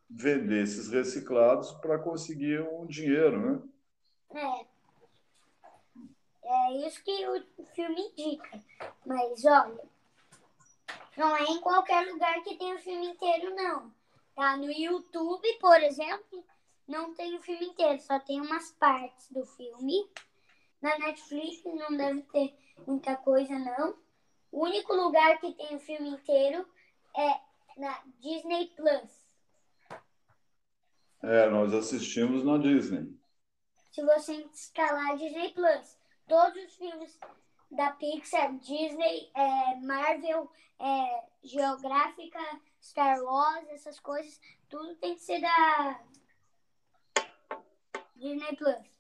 vender 0.10 0.64
esses 0.64 0.90
reciclados 0.90 1.72
para 1.74 1.98
conseguir 1.98 2.62
um 2.62 2.86
dinheiro, 2.86 3.40
né? 3.40 3.62
É. 4.36 4.74
É 6.46 6.88
isso 6.88 7.04
que 7.04 7.28
o 7.28 7.66
filme 7.74 8.00
indica. 8.00 8.62
Mas 9.06 9.44
olha, 9.46 9.82
Não 11.18 11.36
é 11.36 11.44
em 11.44 11.62
qualquer 11.62 12.12
lugar 12.12 12.44
que 12.44 12.58
tem 12.58 12.76
o 12.76 12.80
filme 12.80 13.08
inteiro, 13.08 13.56
não. 13.56 13.92
Tá? 14.36 14.58
No 14.58 14.72
YouTube, 14.72 15.48
por 15.60 15.82
exemplo, 15.82 16.46
não 16.88 17.14
tem 17.14 17.36
o 17.36 17.42
filme 17.42 17.68
inteiro, 17.68 18.00
só 18.02 18.20
tem 18.20 18.42
umas 18.42 18.72
partes 18.72 19.32
do 19.32 19.46
filme. 19.46 20.10
Na 20.82 20.98
Netflix 20.98 21.64
não 21.66 21.96
deve 21.96 22.22
ter 22.24 22.54
muita 22.86 23.16
coisa, 23.16 23.58
não. 23.58 23.96
O 24.52 24.64
único 24.64 24.94
lugar 24.94 25.40
que 25.40 25.54
tem 25.54 25.76
o 25.76 25.80
filme 25.80 26.10
inteiro 26.10 26.68
é 27.16 27.80
na 27.80 28.04
Disney 28.20 28.68
Plus. 28.76 29.24
É, 31.22 31.50
nós 31.50 31.74
assistimos 31.74 32.44
na 32.44 32.58
Disney. 32.58 33.18
Se 33.92 34.04
você 34.04 34.34
instalar 34.34 35.18
Disney 35.18 35.54
Plus, 35.54 35.98
todos 36.28 36.64
os 36.66 36.76
filmes 36.76 37.18
da 37.72 37.92
Pixar, 37.92 38.54
Disney, 38.58 39.32
é, 39.34 39.76
Marvel, 39.82 40.52
é, 40.80 41.24
Geográfica, 41.44 42.40
Star 42.82 43.22
Wars, 43.22 43.68
essas 43.70 44.00
coisas, 44.00 44.40
tudo 44.70 44.96
tem 44.96 45.16
que 45.16 45.22
ser 45.22 45.42
da 45.42 46.02
Disney 48.16 48.56
Plus. 48.56 48.94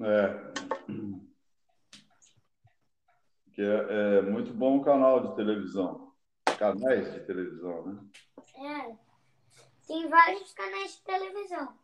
É. 0.00 0.52
Que 3.52 3.60
é, 3.60 4.18
é 4.18 4.22
muito 4.22 4.54
bom 4.54 4.78
o 4.78 4.84
canal 4.84 5.20
de 5.20 5.36
televisão. 5.36 6.14
Canais 6.58 7.12
de 7.12 7.20
televisão, 7.20 7.86
né? 7.86 8.02
É. 8.56 8.96
Tem 9.86 10.08
vários 10.08 10.52
canais 10.54 10.96
de 10.96 11.02
televisão. 11.02 11.76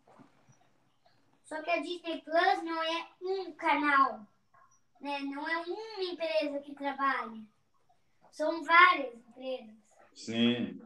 Só 1.44 1.60
que 1.62 1.70
a 1.70 1.82
Disney 1.82 2.22
Plus 2.22 2.62
não 2.62 2.82
é 2.82 3.08
um 3.20 3.52
canal. 3.52 4.26
Né? 5.00 5.20
Não 5.20 5.46
é 5.46 5.58
uma 5.58 6.04
empresa 6.04 6.60
que 6.60 6.74
trabalha. 6.74 7.42
São 8.30 8.62
várias 8.64 9.14
empresas. 9.14 9.74
Sim. 10.14 10.80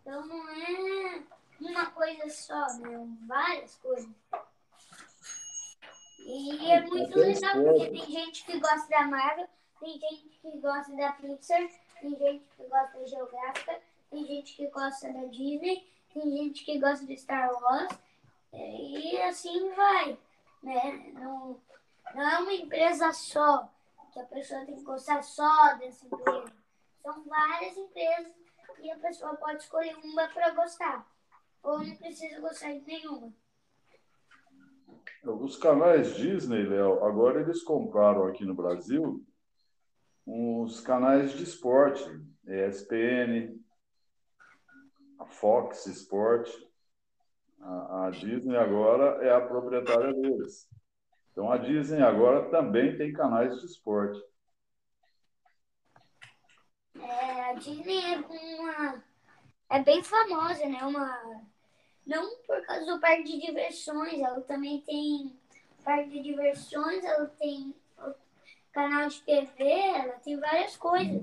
Então 0.00 0.26
não 0.26 0.48
é 0.48 1.22
uma 1.60 1.86
coisa 1.90 2.28
só, 2.30 2.66
né? 2.78 3.06
Várias 3.26 3.76
coisas. 3.76 4.08
E 6.20 6.70
é 6.70 6.80
muito 6.82 7.18
legal, 7.18 7.54
porque 7.64 7.90
tem 7.90 8.10
gente 8.10 8.44
que 8.44 8.60
gosta 8.60 8.86
da 8.88 9.06
Marvel, 9.06 9.48
tem 9.80 9.98
gente 9.98 10.38
que 10.42 10.58
gosta 10.58 10.94
da 10.94 11.12
Pixar, 11.12 11.68
tem 12.00 12.10
gente 12.16 12.44
que 12.56 12.64
gosta 12.64 12.98
da 12.98 13.06
Geográfica, 13.06 13.80
tem 14.10 14.26
gente 14.26 14.54
que 14.54 14.66
gosta 14.68 15.12
da 15.12 15.24
Disney, 15.24 15.86
tem 16.12 16.30
gente 16.30 16.64
que 16.64 16.78
gosta 16.78 17.06
de 17.06 17.16
Star 17.16 17.50
Wars, 17.50 17.98
e 18.52 19.16
assim 19.22 19.70
vai. 19.74 20.18
Né? 20.62 21.12
Não, 21.14 21.60
não 22.14 22.30
é 22.30 22.38
uma 22.38 22.52
empresa 22.52 23.12
só, 23.12 23.70
que 24.12 24.20
a 24.20 24.24
pessoa 24.24 24.64
tem 24.64 24.76
que 24.76 24.82
gostar 24.82 25.22
só 25.22 25.76
dessa 25.76 26.06
empresa. 26.06 26.52
São 27.02 27.24
várias 27.24 27.76
empresas 27.76 28.32
e 28.80 28.90
a 28.90 28.98
pessoa 28.98 29.36
pode 29.36 29.62
escolher 29.62 29.96
uma 30.04 30.28
para 30.28 30.50
gostar. 30.50 31.06
Ou 31.62 31.78
não 31.82 31.96
precisa 31.96 32.40
gostar 32.40 32.72
de 32.72 32.80
nenhuma. 32.80 33.32
Os 35.24 35.56
canais 35.56 36.14
Disney, 36.14 36.62
Léo, 36.62 37.04
agora 37.04 37.40
eles 37.40 37.62
compraram 37.62 38.26
aqui 38.26 38.44
no 38.44 38.54
Brasil 38.54 39.24
uns 40.26 40.80
canais 40.80 41.32
de 41.32 41.42
esporte, 41.42 42.04
ESPN, 42.46 43.58
a 45.18 45.26
Fox 45.26 45.86
Sport. 45.86 46.48
A, 47.60 48.06
a 48.06 48.10
Disney 48.10 48.56
agora 48.56 49.24
é 49.24 49.32
a 49.32 49.40
proprietária 49.40 50.12
deles. 50.12 50.68
Então 51.38 51.52
a 51.52 51.56
Disney 51.56 52.02
agora 52.02 52.50
também 52.50 52.98
tem 52.98 53.12
canais 53.12 53.60
de 53.60 53.66
esporte. 53.66 54.20
É, 57.00 57.50
a 57.50 57.52
Disney 57.52 58.12
é 58.12 58.16
uma 58.18 59.04
é 59.70 59.82
bem 59.84 60.02
famosa, 60.02 60.66
né? 60.66 60.82
Uma 60.82 61.46
não 62.04 62.28
por 62.44 62.60
causa 62.66 62.84
do 62.86 63.00
parque 63.00 63.22
de 63.22 63.38
diversões, 63.38 64.14
ela 64.14 64.40
também 64.40 64.80
tem 64.80 65.38
parque 65.84 66.10
de 66.10 66.22
diversões, 66.22 67.04
ela 67.04 67.26
tem 67.38 67.72
canal 68.72 69.08
de 69.08 69.22
TV, 69.22 69.62
ela 69.62 70.14
tem 70.14 70.40
várias 70.40 70.76
coisas. 70.76 71.22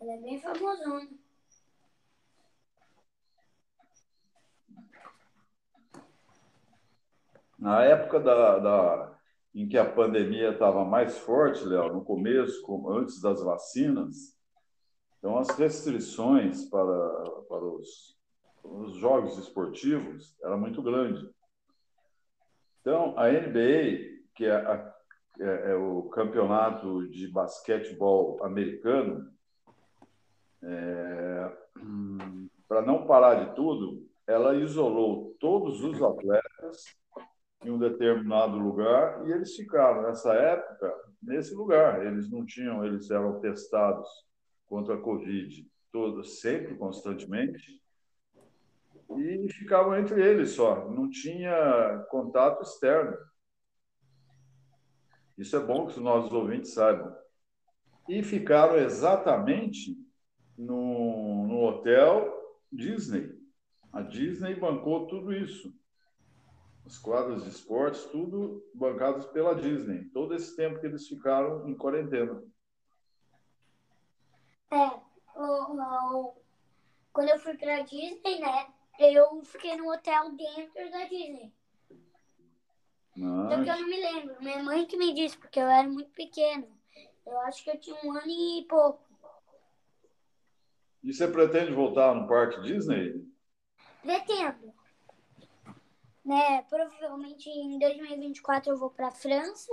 Ela 0.00 0.12
é 0.14 0.18
bem 0.22 0.40
famosona. 0.40 1.06
Na 7.58 7.82
época 7.82 8.20
da, 8.20 8.58
da, 8.58 9.18
em 9.54 9.66
que 9.66 9.78
a 9.78 9.90
pandemia 9.90 10.50
estava 10.50 10.84
mais 10.84 11.16
forte, 11.18 11.64
Léo, 11.64 11.92
no 11.92 12.04
começo, 12.04 12.62
antes 12.90 13.20
das 13.20 13.42
vacinas, 13.42 14.36
então 15.18 15.38
as 15.38 15.48
restrições 15.50 16.68
para, 16.68 17.30
para 17.48 17.64
os, 17.64 18.16
os 18.62 18.96
jogos 18.96 19.38
esportivos 19.38 20.36
era 20.42 20.56
muito 20.56 20.82
grande. 20.82 21.28
Então, 22.80 23.18
a 23.18 23.28
NBA, 23.28 24.20
que 24.34 24.44
é, 24.44 24.54
a, 24.54 24.94
é, 25.40 25.72
é 25.72 25.74
o 25.74 26.02
campeonato 26.10 27.08
de 27.08 27.26
basquetebol 27.28 28.38
americano, 28.44 29.28
é, 30.62 31.56
para 32.68 32.82
não 32.82 33.06
parar 33.06 33.46
de 33.46 33.54
tudo, 33.56 34.06
ela 34.26 34.54
isolou 34.56 35.34
todos 35.40 35.82
os 35.82 36.02
atletas 36.02 36.84
em 37.66 37.70
um 37.70 37.78
determinado 37.78 38.56
lugar 38.58 39.26
e 39.26 39.32
eles 39.32 39.54
ficaram 39.56 40.02
nessa 40.02 40.32
época 40.34 40.94
nesse 41.22 41.54
lugar. 41.54 42.06
Eles 42.06 42.30
não 42.30 42.44
tinham, 42.44 42.84
eles 42.84 43.10
eram 43.10 43.40
testados 43.40 44.08
contra 44.66 44.94
a 44.94 45.00
Covid 45.00 45.66
todos 45.96 46.40
sempre 46.40 46.74
constantemente 46.74 47.80
e 49.16 49.48
ficavam 49.48 49.96
entre 49.96 50.22
eles 50.22 50.50
só, 50.50 50.90
não 50.90 51.08
tinha 51.08 52.04
contato 52.10 52.62
externo. 52.62 53.16
Isso 55.38 55.56
é 55.56 55.60
bom 55.60 55.86
que 55.86 55.92
os 55.92 56.02
nossos 56.02 56.30
ouvintes 56.34 56.74
saibam. 56.74 57.16
E 58.08 58.22
ficaram 58.22 58.76
exatamente 58.76 59.96
no, 60.56 61.46
no 61.46 61.62
hotel 61.64 62.30
Disney. 62.70 63.34
A 63.90 64.02
Disney 64.02 64.54
bancou 64.54 65.06
tudo 65.06 65.32
isso 65.32 65.74
as 66.86 66.98
quadras 66.98 67.42
de 67.42 67.50
esportes, 67.50 68.04
tudo 68.04 68.64
bancados 68.72 69.26
pela 69.26 69.54
Disney. 69.54 70.04
Todo 70.10 70.34
esse 70.34 70.54
tempo 70.54 70.78
que 70.78 70.86
eles 70.86 71.06
ficaram 71.08 71.68
em 71.68 71.74
quarentena. 71.74 72.42
É, 74.70 74.86
o, 75.34 75.72
o, 75.74 76.36
quando 77.12 77.28
eu 77.30 77.38
fui 77.40 77.56
para 77.56 77.82
Disney, 77.82 78.38
né? 78.38 78.68
Eu 78.98 79.42
fiquei 79.44 79.76
no 79.76 79.92
hotel 79.92 80.30
dentro 80.32 80.90
da 80.90 81.04
Disney. 81.04 81.52
Mas... 83.16 83.52
Só 83.52 83.64
que 83.64 83.70
eu 83.70 83.80
não 83.80 83.88
me 83.88 84.00
lembro. 84.00 84.36
Minha 84.40 84.62
mãe 84.62 84.86
que 84.86 84.96
me 84.96 85.12
disse, 85.12 85.36
porque 85.36 85.58
eu 85.58 85.66
era 85.66 85.88
muito 85.88 86.10
pequeno. 86.12 86.68
Eu 87.26 87.38
acho 87.40 87.64
que 87.64 87.70
eu 87.70 87.80
tinha 87.80 87.96
um 88.04 88.12
ano 88.12 88.28
e 88.28 88.64
pouco. 88.68 89.04
E 91.02 91.12
você 91.12 91.26
pretende 91.26 91.72
voltar 91.72 92.14
no 92.14 92.28
parque 92.28 92.62
Disney? 92.62 93.24
Pretendo 94.02 94.75
né? 96.26 96.62
Provavelmente 96.62 97.48
em 97.48 97.78
2024 97.78 98.72
eu 98.72 98.76
vou 98.76 98.90
para 98.90 99.12
França, 99.12 99.72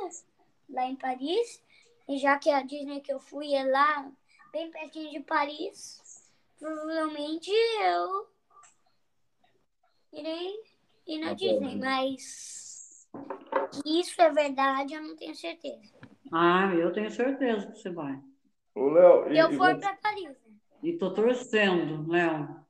lá 0.69 0.85
em 0.85 0.95
Paris. 0.95 1.61
E 2.07 2.17
já 2.17 2.37
que 2.37 2.49
a 2.49 2.61
Disney 2.61 3.01
que 3.01 3.11
eu 3.11 3.19
fui 3.19 3.53
é 3.53 3.63
lá, 3.63 4.09
bem 4.51 4.69
pertinho 4.69 5.11
de 5.11 5.19
Paris, 5.21 6.31
provavelmente 6.59 7.51
eu 7.81 8.27
irei 10.13 10.53
ir 11.07 11.19
na 11.19 11.33
Disney, 11.33 11.75
mas 11.77 13.07
isso 13.85 14.21
é 14.21 14.29
verdade, 14.29 14.93
eu 14.93 15.01
não 15.01 15.15
tenho 15.15 15.35
certeza. 15.35 15.91
Ah, 16.31 16.71
eu 16.75 16.91
tenho 16.93 17.09
certeza 17.09 17.71
que 17.71 17.79
você 17.79 17.89
vai. 17.89 18.19
Ô, 18.75 18.89
Léo, 18.89 19.33
e, 19.33 19.37
eu 19.37 19.51
for 19.53 19.77
para 19.79 19.95
Paris. 19.95 20.29
Né? 20.29 20.55
E 20.83 20.93
tô 20.97 21.13
torcendo, 21.13 22.09
Léo. 22.11 22.62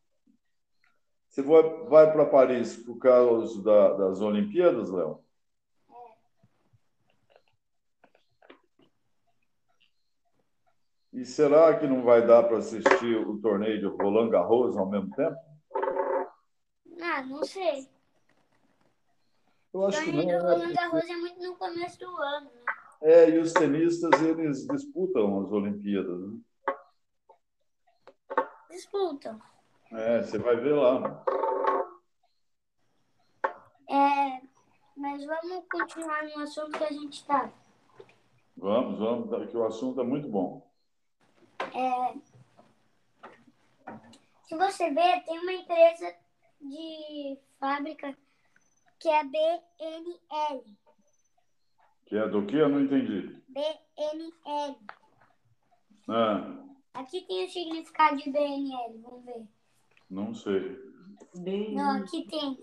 Você 1.34 1.42
vai, 1.42 1.64
vai 1.86 2.14
para 2.14 2.28
Paris 2.28 2.78
por 2.78 3.00
causa 3.00 3.60
da, 3.64 3.94
das 3.94 4.22
Olimpíadas, 4.22 4.92
Léo? 4.92 5.20
E 11.12 11.26
será 11.26 11.76
que 11.80 11.88
não 11.88 12.04
vai 12.04 12.24
dar 12.24 12.44
para 12.44 12.58
assistir 12.58 13.18
o 13.28 13.42
torneio 13.42 13.80
de 13.80 13.88
Roland 13.88 14.30
Garros 14.30 14.78
ao 14.78 14.88
mesmo 14.88 15.10
tempo? 15.16 15.36
Ah, 17.02 17.24
não 17.24 17.44
sei. 17.44 17.90
Eu 19.74 19.88
acho 19.88 20.02
o 20.02 20.06
torneio 20.06 20.28
que 20.28 20.34
não. 20.34 20.38
O 20.38 20.52
Roland 20.52 20.68
né? 20.68 20.74
Garros 20.76 21.10
é 21.10 21.16
muito 21.16 21.42
no 21.42 21.56
começo 21.56 21.98
do 21.98 22.16
ano, 22.16 22.46
né? 22.46 22.62
É, 23.02 23.30
e 23.32 23.40
os 23.40 23.54
tenistas, 23.54 24.22
eles 24.22 24.68
disputam 24.68 25.42
as 25.42 25.52
Olimpíadas, 25.52 26.20
né? 26.28 26.40
Disputam. 28.70 29.42
É, 29.96 30.24
você 30.24 30.40
vai 30.40 30.56
ver 30.56 30.74
lá. 30.74 31.24
É, 33.90 34.42
mas 34.98 35.24
vamos 35.24 35.66
continuar 35.72 36.24
no 36.24 36.40
assunto 36.40 36.78
que 36.78 36.84
a 36.84 36.92
gente 36.92 37.14
está. 37.14 37.52
Vamos, 38.58 38.98
vamos, 38.98 39.52
que 39.52 39.58
o 39.58 39.66
assunto 39.66 40.02
é 40.02 40.04
muito 40.04 40.28
bom. 40.28 40.68
É, 41.76 42.14
se 44.44 44.56
você 44.56 44.92
ver, 44.92 45.24
tem 45.26 45.40
uma 45.40 45.54
empresa 45.54 46.16
de 46.60 47.38
fábrica 47.60 48.18
que 49.00 49.10
é 49.10 49.20
a 49.20 49.24
BNL. 49.24 50.78
Que 52.06 52.18
é 52.18 52.28
do 52.28 52.46
que? 52.46 52.56
Eu 52.56 52.70
não 52.70 52.82
entendi. 52.82 53.42
BNL. 53.48 54.78
Ah, 56.08 56.64
Aqui 56.94 57.22
tem 57.22 57.46
o 57.46 57.50
significado 57.50 58.18
de 58.18 58.30
BNL, 58.30 59.00
vamos 59.02 59.26
ver. 59.26 59.48
Não 60.14 60.34
sei. 60.34 60.80
Bem, 61.36 61.74
Não, 61.74 62.04
aqui 62.04 62.26
tem. 62.28 62.58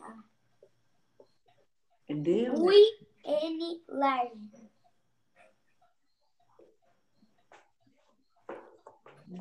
é 2.09 2.15
Deus. 2.15 2.59
Ui, 2.61 3.09
N, 3.25 3.85
large. 3.89 4.71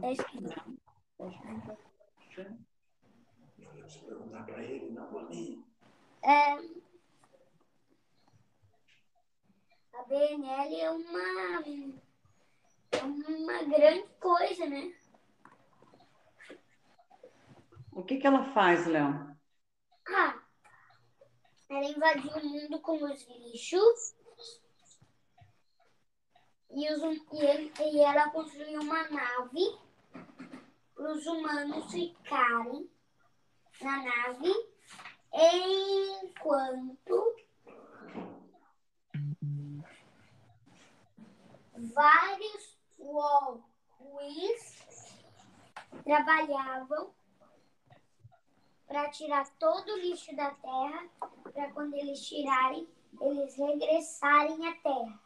Tá 0.02 0.12
escrito. 0.12 0.80
Deixa 3.74 4.00
eu 4.00 4.08
perguntar 4.08 4.44
para 4.46 4.64
ele, 4.64 4.92
não 4.92 5.08
para 5.08 5.24
mim. 5.30 5.64
É, 6.24 6.54
a 9.94 10.04
BNL 10.08 10.76
é 10.80 10.92
uma, 10.92 11.64
é 12.92 13.04
uma 13.04 13.64
grande 13.64 14.08
coisa, 14.20 14.66
né? 14.68 14.94
O 17.92 18.04
que, 18.04 18.18
que 18.18 18.28
ela 18.28 18.44
faz, 18.54 18.86
Léo? 18.88 19.36
Ah, 20.08 20.40
ela 21.70 21.86
invadiu 21.86 22.32
o 22.32 22.46
mundo 22.46 22.80
com 22.82 23.04
os 23.04 23.28
lixos 23.28 24.16
e, 26.72 26.92
os, 26.94 27.02
hum- 27.04 27.26
e, 27.34 27.42
ele- 27.46 27.74
e 27.80 28.00
ela 28.00 28.30
construiu 28.32 28.82
uma 28.82 29.08
nave 29.10 29.78
para 30.96 31.12
os 31.14 31.26
humanos 31.26 31.92
ficarem 31.92 32.90
na 33.82 33.98
nave 34.04 34.54
enquanto 36.24 37.36
vários 41.94 42.78
Walkies 42.98 44.80
trabalhavam 46.04 47.14
para 48.90 49.08
tirar 49.12 49.48
todo 49.60 49.94
o 49.94 50.00
lixo 50.00 50.36
da 50.36 50.50
terra, 50.50 51.08
para 51.54 51.72
quando 51.74 51.94
eles 51.94 52.28
tirarem, 52.28 52.90
eles 53.22 53.56
regressarem 53.56 54.68
à 54.68 54.76
terra. 54.78 55.22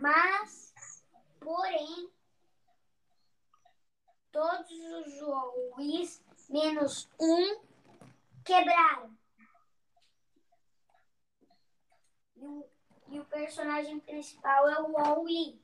Mas, 0.00 1.04
porém, 1.38 2.10
todos 4.32 4.70
os 4.70 5.20
Walkies, 5.20 6.24
menos 6.48 7.10
um, 7.20 7.60
quebraram. 8.42 9.14
E 12.36 12.46
o, 12.46 12.70
e 13.08 13.20
o 13.20 13.24
personagem 13.26 14.00
principal 14.00 14.66
é 14.66 14.80
o 14.80 14.92
Wall-E. 14.92 15.60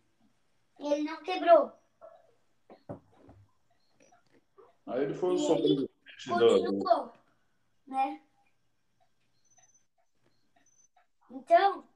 Ele 0.78 1.04
não 1.04 1.22
quebrou. 1.22 1.72
Aí 4.86 5.04
ele 5.04 5.14
foi 5.14 5.34
o 5.34 5.38
da. 5.38 5.93
Continuou, 6.26 7.12
né? 7.86 8.22
Então, 11.30 11.88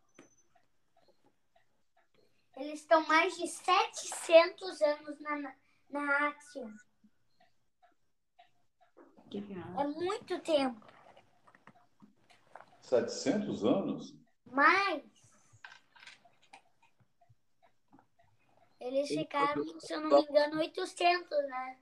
eles 2.57 2.81
estão 2.81 3.07
mais 3.07 3.37
de 3.37 3.47
700 3.47 4.83
anos 4.83 5.21
na, 5.21 5.55
na, 5.91 6.35
que 9.31 9.39
é? 9.39 9.87
Muito 9.87 10.41
tempo. 10.41 10.87
700 12.81 13.65
anos? 13.65 14.15
Mas 14.47 15.03
eles 18.81 19.09
ficaram, 19.09 19.63
se 19.81 19.93
eu 19.93 20.01
não 20.01 20.11
me 20.11 20.23
engano, 20.23 20.59
800, 20.59 21.29
né? 21.49 21.79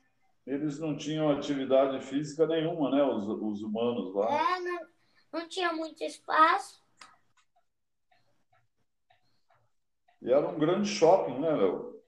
Eles 0.47 0.79
não 0.79 0.97
tinham 0.97 1.29
atividade 1.31 2.01
física 2.05 2.47
nenhuma, 2.47 2.91
né? 2.91 3.03
Os, 3.03 3.27
os 3.27 3.63
humanos 3.63 4.15
lá. 4.15 4.33
É, 4.33 4.61
não, 4.61 4.89
não 5.33 5.49
tinha 5.49 5.73
muito 5.73 6.05
espaço. 6.05 6.85
E 10.23 10.31
era 10.33 10.49
um 10.49 10.59
grande 10.59 10.89
shopping, 10.89 11.41
né, 11.41 11.51
Léo? 11.51 12.01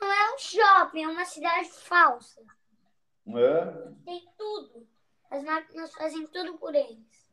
Não 0.00 0.12
é 0.12 0.34
um 0.34 0.38
shopping, 0.38 1.02
é 1.04 1.08
uma 1.08 1.24
cidade 1.24 1.68
falsa. 1.70 2.44
É, 3.28 3.92
Tem 4.04 4.26
tudo. 4.36 4.88
As 5.30 5.44
máquinas 5.44 5.92
fazem 5.92 6.26
tudo 6.28 6.58
por 6.58 6.74
eles. 6.74 7.28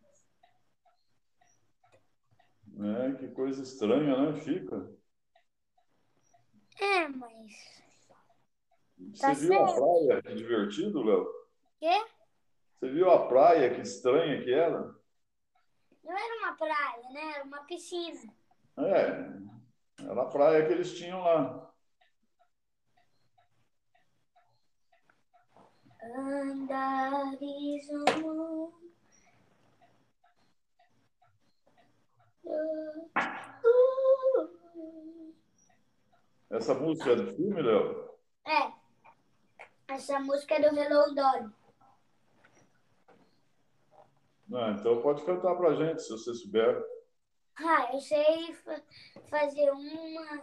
é, 2.79 3.11
que 3.15 3.27
coisa 3.29 3.63
estranha, 3.63 4.17
né? 4.17 4.39
Fica. 4.41 4.91
É, 6.79 7.07
mas. 7.07 7.84
Você 8.97 9.21
Tá 9.21 9.33
viu 9.33 9.63
a 9.63 9.73
praia? 9.73 10.21
Que 10.21 10.35
divertido, 10.35 11.03
Léo. 11.03 11.27
Quê? 11.79 12.05
Você 12.79 12.89
viu 12.89 13.09
a 13.09 13.27
praia? 13.27 13.73
Que 13.73 13.81
estranha 13.81 14.43
que 14.43 14.53
era? 14.53 14.95
Não 16.03 16.17
era 16.17 16.37
uma 16.39 16.53
praia, 16.55 17.09
né? 17.11 17.31
Era 17.35 17.43
uma 17.43 17.63
piscina. 17.63 18.33
É, 18.77 20.03
era 20.03 20.21
a 20.21 20.25
praia 20.25 20.65
que 20.65 20.73
eles 20.73 20.93
tinham 20.97 21.21
lá. 21.21 21.71
Andares. 26.03 27.89
Essa 36.49 36.73
música 36.73 37.11
é 37.11 37.15
do 37.15 37.35
filme, 37.35 37.61
Léo? 37.61 38.09
É. 38.45 38.84
Essa 39.87 40.19
música 40.19 40.55
é 40.55 40.69
do 40.69 40.77
Hello 40.77 41.13
Dolly. 41.13 41.51
Ah, 44.53 44.71
então 44.79 45.01
pode 45.01 45.23
cantar 45.25 45.55
pra 45.55 45.73
gente, 45.75 46.01
se 46.01 46.09
você 46.11 46.33
souber. 46.33 46.83
Ah, 47.57 47.89
eu 47.93 47.99
sei 47.99 48.53
fa- 48.55 48.81
fazer 49.29 49.71
uma. 49.71 50.41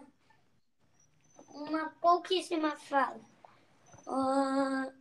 Uma 1.49 1.91
pouquíssima 2.01 2.75
fala. 2.77 3.21
Um. 4.09 4.93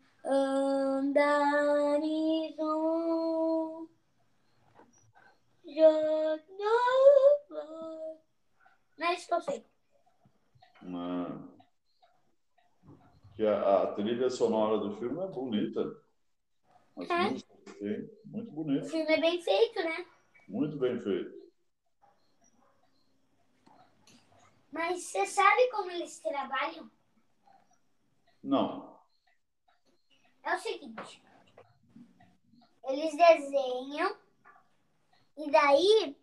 Jornal. 7.51 8.21
Não 8.97 9.07
é 9.07 9.13
isso 9.15 9.27
que 9.27 9.33
eu 9.33 9.41
sei. 9.41 9.65
Ah. 10.83 11.50
Que 13.35 13.45
a, 13.45 13.83
a 13.83 13.93
trilha 13.93 14.29
sonora 14.29 14.77
do 14.77 14.97
filme 14.97 15.21
é 15.23 15.27
bonita. 15.27 16.01
É. 16.97 17.23
muito 17.29 17.45
O 18.33 18.51
bonito, 18.51 18.89
filme 18.89 19.11
é 19.11 19.19
bem 19.19 19.41
feito, 19.41 19.81
né? 19.81 20.05
muito 20.47 20.77
bem 20.77 20.99
feito. 20.99 21.41
Mas 24.71 25.03
você 25.03 25.25
sabe 25.25 25.69
como 25.71 25.89
eles 25.91 26.19
trabalham? 26.19 26.89
Não. 28.43 28.99
É 30.43 30.55
o 30.55 30.59
seguinte. 30.59 31.23
Eles 32.87 33.15
desenham 33.15 34.17
e 35.37 35.49
daí 35.51 36.15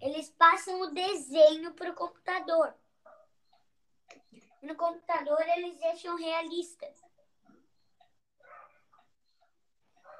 eles 0.00 0.30
passam 0.30 0.80
o 0.80 0.94
desenho 0.94 1.74
para 1.74 1.90
o 1.90 1.94
computador. 1.94 2.74
No 4.62 4.74
computador 4.76 5.40
eles 5.40 5.78
deixam 5.78 6.16
realistas. 6.16 7.02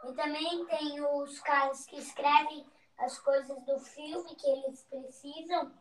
E 0.05 0.13
também 0.15 0.67
tem 0.67 1.01
os 1.01 1.41
caras 1.41 1.85
que 1.87 1.97
escrevem 1.97 2.67
as 2.99 3.19
coisas 3.19 3.63
do 3.65 3.79
filme 3.79 4.35
que 4.35 4.47
eles 4.47 4.83
precisam 4.85 5.73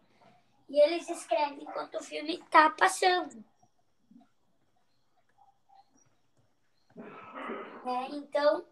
e 0.67 0.79
eles 0.79 1.09
escrevem 1.09 1.63
enquanto 1.63 1.95
o 1.95 2.03
filme 2.03 2.35
está 2.35 2.69
passando. 2.69 3.43
né? 7.89 8.07
Então, 8.11 8.65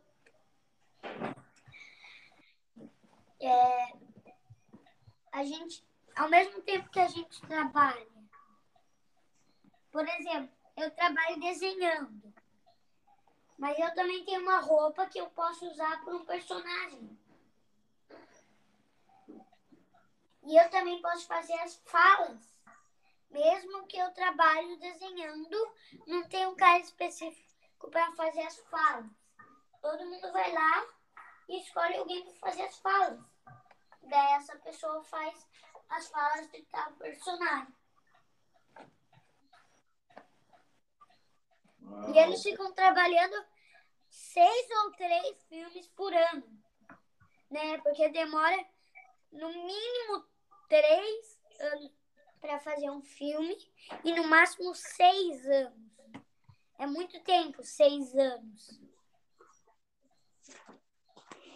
é, 3.41 3.93
a 5.31 5.43
gente, 5.43 5.83
ao 6.15 6.29
mesmo 6.29 6.61
tempo 6.61 6.89
que 6.89 6.99
a 6.99 7.07
gente 7.07 7.41
trabalha, 7.41 8.16
por 9.97 10.07
exemplo, 10.07 10.55
eu 10.75 10.91
trabalho 10.91 11.39
desenhando, 11.39 12.31
mas 13.57 13.79
eu 13.79 13.95
também 13.95 14.23
tenho 14.25 14.43
uma 14.43 14.59
roupa 14.59 15.07
que 15.07 15.17
eu 15.17 15.27
posso 15.31 15.65
usar 15.65 16.03
para 16.03 16.15
um 16.15 16.23
personagem. 16.23 17.19
E 20.43 20.55
eu 20.55 20.69
também 20.69 21.01
posso 21.01 21.25
fazer 21.25 21.55
as 21.61 21.77
falas, 21.77 22.55
mesmo 23.31 23.87
que 23.87 23.97
eu 23.97 24.13
trabalhe 24.13 24.77
desenhando, 24.77 25.73
não 26.05 26.29
tem 26.29 26.45
um 26.45 26.55
cara 26.55 26.77
específico 26.77 27.89
para 27.89 28.11
fazer 28.11 28.41
as 28.41 28.59
falas. 28.69 29.09
Todo 29.81 30.05
mundo 30.05 30.31
vai 30.31 30.51
lá 30.53 30.85
e 31.49 31.59
escolhe 31.59 31.97
alguém 31.97 32.23
para 32.23 32.51
fazer 32.51 32.61
as 32.61 32.77
falas. 32.77 33.25
Daí 34.03 34.33
essa 34.33 34.55
pessoa 34.59 35.03
faz 35.05 35.43
as 35.89 36.07
falas 36.09 36.51
de 36.51 36.61
tal 36.65 36.91
personagem. 36.91 37.73
E 42.13 42.17
eles 42.17 42.41
ficam 42.41 42.73
trabalhando 42.73 43.35
seis 44.09 44.67
ou 44.83 44.91
três 44.91 45.43
filmes 45.43 45.87
por 45.89 46.13
ano, 46.13 46.43
né? 47.49 47.77
Porque 47.79 48.09
demora 48.09 48.65
no 49.31 49.49
mínimo 49.49 50.25
três 50.67 51.39
anos 51.59 51.91
para 52.39 52.59
fazer 52.59 52.89
um 52.89 53.01
filme 53.01 53.57
e 54.03 54.13
no 54.13 54.27
máximo 54.27 54.73
seis 54.73 55.45
anos. 55.45 55.87
É 56.79 56.85
muito 56.85 57.19
tempo, 57.21 57.63
seis 57.63 58.15
anos. 58.15 58.79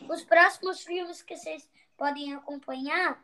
Os 0.10 0.24
próximos 0.24 0.84
filmes 0.84 1.22
que 1.22 1.38
vocês 1.38 1.70
podem 1.96 2.34
acompanhar 2.34 3.24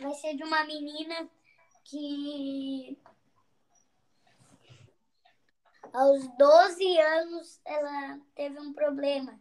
vai 0.00 0.12
ser 0.14 0.36
de 0.36 0.42
uma 0.42 0.64
menina 0.64 1.30
que 1.84 2.98
aos 5.92 6.26
12 6.36 6.98
anos 6.98 7.60
ela 7.64 8.20
teve 8.34 8.58
um 8.58 8.72
problema. 8.72 9.38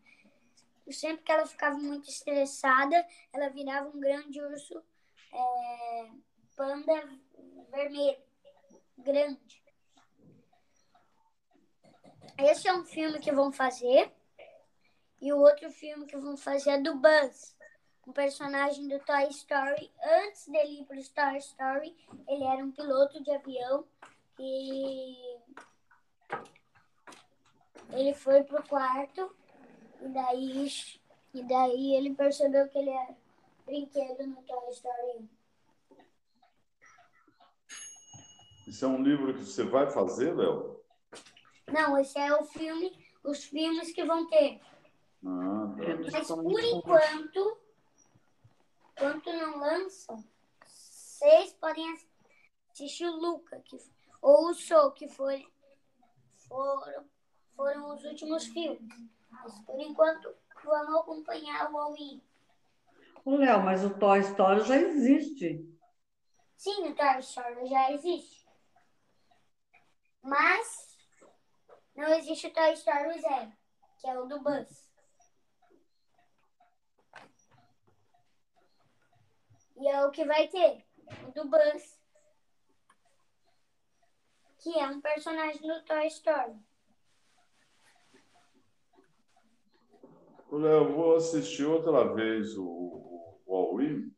Sempre 0.92 1.24
que 1.24 1.32
ela 1.32 1.46
ficava 1.46 1.78
muito 1.78 2.10
estressada, 2.10 3.06
ela 3.34 3.50
virava 3.50 3.90
um 3.90 4.00
grande 4.00 4.42
urso 4.42 4.82
é, 5.34 6.10
panda 6.56 7.10
vermelho, 7.70 8.18
grande. 8.98 9.62
Esse 12.38 12.68
é 12.68 12.74
um 12.74 12.86
filme 12.86 13.20
que 13.20 13.32
vão 13.32 13.52
fazer. 13.52 14.12
E 15.20 15.34
o 15.34 15.40
outro 15.40 15.70
filme 15.72 16.06
que 16.06 16.16
vão 16.16 16.38
fazer 16.38 16.70
é 16.72 16.82
do 16.82 16.96
Buzz, 16.96 17.56
um 18.06 18.14
personagem 18.14 18.88
do 18.88 19.00
Toy 19.00 19.28
Story. 19.30 19.92
Antes 20.02 20.48
dele 20.48 20.82
ir 20.82 20.86
para 20.86 21.00
o 21.00 21.10
Toy 21.10 21.38
Story, 21.40 21.98
ele 22.28 22.44
era 22.44 22.64
um 22.64 22.72
piloto 22.72 23.22
de 23.24 23.32
avião 23.32 23.86
e 24.40 25.37
ele 27.98 28.14
foi 28.14 28.44
pro 28.44 28.62
quarto 28.64 29.36
e 30.02 30.08
daí, 30.10 30.68
e 31.34 31.44
daí 31.44 31.96
ele 31.96 32.14
percebeu 32.14 32.68
que 32.70 32.78
ele 32.78 32.92
era 32.92 33.16
brinquedo 33.66 34.28
no 34.28 34.42
Toy 34.44 34.70
Story 34.72 35.18
1. 35.20 35.30
Isso 38.68 38.86
é 38.86 38.88
um 38.88 39.02
livro 39.02 39.34
que 39.34 39.46
você 39.46 39.64
vai 39.64 39.90
fazer, 39.90 40.36
Léo? 40.36 40.80
Não, 41.68 41.98
esse 41.98 42.20
é 42.20 42.34
o 42.34 42.44
filme, 42.44 42.98
os 43.24 43.46
filmes 43.46 43.92
que 43.92 44.04
vão 44.04 44.28
ter. 44.30 44.62
Ah, 45.26 45.74
tá. 45.78 46.12
Mas 46.12 46.28
por 46.28 46.64
enquanto, 46.64 47.58
enquanto 48.92 49.34
não 49.34 49.58
lançam, 49.58 50.24
vocês 50.66 51.54
podem 51.54 51.98
assistir 52.72 53.06
o 53.06 53.16
Luca, 53.16 53.60
que, 53.62 53.78
ou 54.22 54.50
o 54.50 54.54
Show, 54.54 54.92
que 54.92 55.08
foi, 55.08 55.48
foram, 56.48 57.06
foram 57.58 57.96
os 57.96 58.06
últimos 58.06 58.46
filmes. 58.46 58.94
Mas 59.32 59.60
por 59.66 59.80
enquanto, 59.82 60.34
vamos 60.64 60.96
acompanhar 60.96 61.70
o 61.70 61.74
Wall-E. 61.74 62.24
Ô, 63.26 63.36
Léo, 63.36 63.62
mas 63.64 63.84
o 63.84 63.98
Toy 63.98 64.20
Story 64.20 64.62
já 64.64 64.78
existe. 64.78 65.68
Sim, 66.56 66.90
o 66.90 66.96
Toy 66.96 67.20
Story 67.20 67.68
já 67.68 67.92
existe. 67.92 68.48
Mas 70.22 70.98
não 71.96 72.08
existe 72.14 72.48
o 72.48 72.54
Toy 72.54 72.74
Story 72.74 73.20
Zero, 73.20 73.52
que 74.00 74.08
é 74.08 74.20
o 74.20 74.26
do 74.28 74.40
Buzz. 74.42 74.88
E 79.76 79.88
é 79.88 80.06
o 80.06 80.12
que 80.12 80.26
vai 80.26 80.48
ter, 80.48 80.86
o 81.28 81.32
do 81.32 81.48
Buzz, 81.50 82.00
que 84.60 84.78
é 84.78 84.88
um 84.88 85.00
personagem 85.00 85.62
do 85.62 85.84
Toy 85.86 86.08
Story. 86.08 86.67
Eu 90.52 90.94
vou 90.94 91.16
assistir 91.16 91.66
outra 91.66 92.14
vez 92.14 92.58
o, 92.58 92.64
o, 92.66 93.42
o 93.46 93.56
All-In 93.56 94.12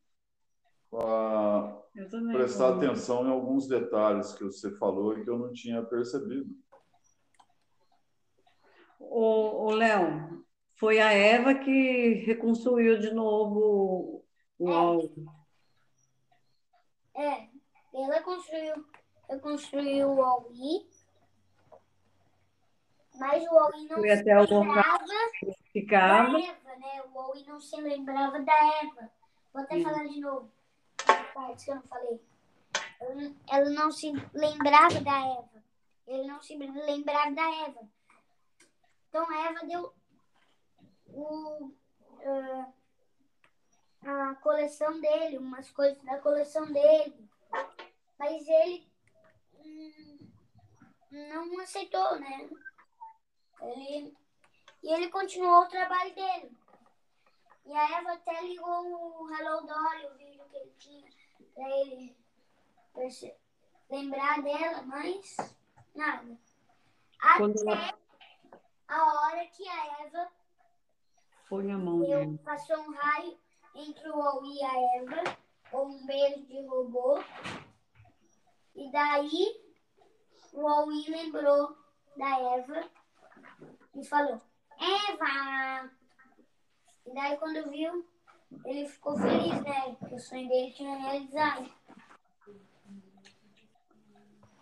para 0.90 1.84
prestar 2.32 2.72
vou. 2.72 2.78
atenção 2.78 3.26
em 3.26 3.32
alguns 3.32 3.68
detalhes 3.68 4.34
que 4.34 4.44
você 4.44 4.72
falou 4.78 5.18
e 5.18 5.24
que 5.24 5.30
eu 5.30 5.40
não 5.40 5.52
tinha 5.52 5.84
percebido. 5.84 6.50
Ô, 9.00 9.72
Léo, 9.72 10.46
foi 10.76 11.00
a 11.00 11.12
Eva 11.12 11.56
que 11.56 12.24
reconstruiu 12.26 13.00
de 13.00 13.12
novo 13.12 14.24
o 14.58 14.70
UOL. 14.70 15.12
É, 17.16 17.50
ela 17.94 18.22
construiu, 18.22 18.76
reconstruiu 19.30 20.10
o 20.10 20.16
Wall-E, 20.16 20.88
mas 23.20 23.44
o 23.44 23.54
Wall-E 23.54 23.88
não 23.88 23.98
Foi 23.98 24.08
se 24.08 24.14
até 24.22 24.40
lembrava 24.40 25.06
que 25.40 25.46
da 25.46 25.54
ficava. 25.72 26.40
Eva, 26.40 26.76
né? 26.78 27.02
O 27.04 27.14
Wall-E 27.14 27.44
não 27.46 27.60
se 27.60 27.80
lembrava 27.82 28.40
da 28.40 28.58
Eva. 28.84 29.12
Vou 29.54 29.64
até 29.64 29.76
Sim. 29.76 29.84
falar 29.84 30.08
de 30.08 30.20
novo. 30.20 30.52
as 31.08 31.34
Partes 31.34 31.66
que 31.66 31.72
eu 31.72 31.76
não 31.76 31.84
falei. 31.84 32.22
Ela 33.50 33.70
não- 33.70 33.92
se 33.92 34.12
lembrava 34.34 35.00
da 35.02 35.20
Eva. 35.20 35.64
Ele 36.08 36.28
não 36.28 36.42
se 36.42 36.56
lembrava 36.58 37.32
da 37.32 37.50
Eva. 37.66 37.88
Então 39.10 39.30
a 39.30 39.46
Eva 39.48 39.66
deu 39.66 39.94
o, 41.08 41.72
ah, 42.26 42.68
a 44.32 44.36
coleção 44.36 45.00
dele, 45.00 45.38
umas 45.38 45.70
coisas 45.72 46.02
da 46.04 46.20
coleção 46.20 46.66
dele. 46.72 47.30
Mas 48.18 48.48
ele 48.48 48.88
hum, 49.64 50.20
não 51.12 51.60
aceitou, 51.60 52.20
né? 52.20 52.50
Ele, 53.62 54.18
e 54.84 54.94
ele 54.94 55.10
continuou 55.10 55.64
o 55.64 55.70
trabalho 55.70 56.14
dele. 56.16 56.58
E 57.66 57.74
a 57.74 57.98
Eva 58.00 58.14
até 58.14 58.42
ligou 58.42 59.24
o 59.24 59.30
Hello 59.34 59.66
Dolly, 59.68 60.06
o 60.08 60.18
vídeo 60.18 60.46
que 60.50 60.56
ele 60.58 60.74
tinha, 60.78 61.08
pra 61.54 61.70
ele 61.70 62.16
lembrar 63.90 64.42
dela, 64.42 64.82
mas 64.84 65.36
nada. 65.96 66.38
Quando 67.38 67.62
Até 67.62 67.72
ela- 67.72 68.00
a 68.88 69.14
hora 69.28 69.46
que 69.48 69.68
a 69.68 70.04
Eva 70.04 70.32
Foi 71.48 71.70
a 71.72 71.78
mão 71.78 72.00
deu, 72.02 72.38
passou 72.44 72.78
um 72.78 72.92
raio 72.94 73.38
entre 73.76 74.10
o 74.10 74.18
Wall 74.18 74.46
e 74.46 74.64
a 74.64 74.98
Eva, 74.98 75.38
ou 75.74 75.88
um 75.88 76.06
beijo 76.06 76.46
de 76.46 76.66
robô. 76.66 77.20
E 78.76 78.92
daí 78.92 79.74
o 80.54 80.62
Wall 80.62 80.88
lembrou 80.88 81.78
da 82.18 82.40
Eva 82.56 82.90
e 84.00 84.08
falou, 84.08 84.40
Eva! 84.80 85.90
E 87.06 87.14
daí 87.14 87.38
quando 87.38 87.70
viu, 87.70 88.06
ele 88.66 88.86
ficou 88.88 89.18
feliz, 89.18 89.62
né? 89.64 89.96
Porque 90.00 90.16
o 90.16 90.20
sonho 90.20 90.48
dele 90.48 90.72
tinha 90.72 90.98
realizado. 90.98 91.70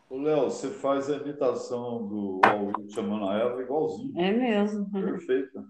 Ô, 0.10 0.18
Léo, 0.18 0.46
você 0.46 0.70
faz 0.72 1.10
a 1.10 1.18
imitação 1.18 2.08
do 2.08 2.40
All 2.46 2.72
chamando 2.90 3.28
a 3.28 3.36
Eva 3.38 3.62
igualzinho. 3.62 4.18
É 4.20 4.32
mesmo. 4.32 4.90
Perfeita. 4.92 5.66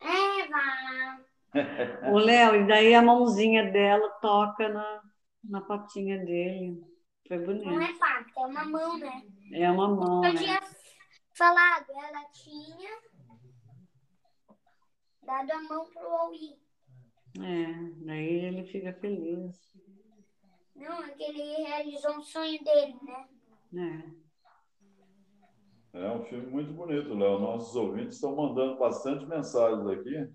Eva! 0.00 1.24
Ô, 2.12 2.18
Léo, 2.18 2.56
e 2.56 2.66
daí 2.66 2.94
a 2.94 3.00
mãozinha 3.00 3.70
dela 3.72 4.08
toca 4.20 4.68
na, 4.68 5.00
na 5.44 5.60
patinha 5.62 6.18
dele. 6.18 6.82
Foi 7.26 7.38
Não 7.38 7.46
bonito. 7.46 7.80
é 7.80 7.92
pacto, 7.94 8.32
é 8.38 8.46
uma 8.46 8.64
mão, 8.66 8.98
né? 8.98 9.22
É 9.52 9.70
uma 9.70 9.88
mão, 9.88 10.24
Eu 10.24 10.34
né? 10.34 10.40
Falado, 11.36 11.90
ela 11.90 12.24
tinha 12.30 13.00
dado 15.22 15.50
a 15.50 15.62
mão 15.62 15.84
pro 15.90 16.08
Wall-E. 16.08 16.58
É, 17.40 18.04
daí 18.04 18.44
ele 18.44 18.64
fica 18.66 18.92
feliz. 18.92 19.74
Não, 20.76 21.02
é 21.04 21.10
que 21.10 21.22
ele 21.22 21.62
realizou 21.62 22.16
um 22.16 22.22
sonho 22.22 22.62
dele, 22.62 22.96
né? 23.02 23.28
É. 23.76 24.24
É 25.94 26.10
um 26.10 26.24
filme 26.24 26.46
muito 26.46 26.72
bonito, 26.72 27.14
Léo. 27.14 27.38
Nossos 27.38 27.76
ouvintes 27.76 28.16
estão 28.16 28.34
mandando 28.34 28.78
bastante 28.78 29.24
mensagens 29.26 29.86
aqui. 29.86 30.28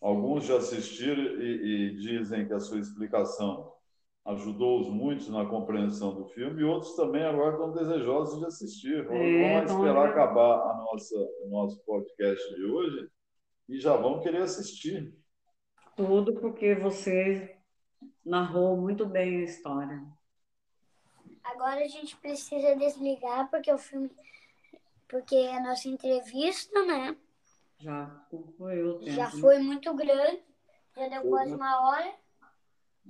Alguns 0.00 0.46
já 0.46 0.56
assistiram 0.56 1.22
e, 1.22 1.90
e 1.90 1.96
dizem 1.96 2.46
que 2.46 2.54
a 2.54 2.60
sua 2.60 2.80
explicação 2.80 3.70
ajudou-os 4.26 4.88
muito 4.88 5.30
na 5.32 5.46
compreensão 5.46 6.14
do 6.14 6.26
filme, 6.28 6.60
e 6.60 6.64
outros 6.64 6.94
também 6.94 7.24
agora 7.24 7.52
estão 7.52 7.72
desejosos 7.72 8.38
de 8.38 8.46
assistir. 8.46 9.04
Vamos 9.06 9.20
É, 9.22 9.42
vamos 9.58 9.62
então 9.72 9.76
esperar 9.78 10.04
já- 10.06 10.10
acabar 10.10 10.54
a 10.70 10.74
nossa, 10.76 11.16
o 11.44 11.48
nosso 11.50 11.82
podcast 11.84 12.54
de 12.54 12.64
hoje 12.64 13.10
e 13.68 13.78
já 13.80 13.96
vão 13.96 14.20
querer 14.20 14.42
assistir. 14.42 15.14
Tudo 15.96 16.34
porque 16.34 16.74
você 16.74 17.56
narrou 18.24 18.76
muito 18.76 19.06
bem 19.06 19.40
a 19.40 19.44
história. 19.44 20.02
Agora 21.42 21.80
a 21.84 21.88
gente 21.88 22.16
precisa 22.18 22.76
desligar 22.76 23.50
porque 23.50 23.72
o 23.72 23.78
filme. 23.78 24.10
Porque 25.08 25.34
a 25.36 25.60
nossa 25.62 25.88
entrevista, 25.88 26.84
né? 26.84 27.16
Já 27.78 28.06
concluiu 28.30 28.90
o 28.90 28.98
tempo. 28.98 29.10
Já 29.10 29.30
foi 29.30 29.58
muito 29.58 29.92
grande. 29.94 30.42
Já 30.96 31.08
deu 31.08 31.22
quase 31.28 31.54
uma 31.54 31.88
hora. 31.88 32.14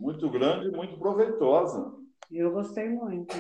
Muito 0.01 0.31
grande 0.31 0.69
e 0.69 0.71
muito 0.71 0.99
proveitosa. 0.99 1.95
Eu 2.31 2.51
gostei 2.53 2.89
muito. 2.89 3.35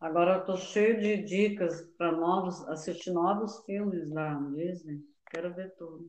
Agora 0.00 0.36
eu 0.36 0.44
tô 0.44 0.56
cheio 0.56 1.00
de 1.00 1.24
dicas 1.24 1.82
para 1.98 2.12
novos, 2.12 2.66
assistir 2.68 3.10
novos 3.10 3.64
filmes 3.64 4.08
da 4.10 4.34
Disney. 4.34 5.02
Quero 5.28 5.52
ver 5.52 5.74
tudo. 5.74 6.06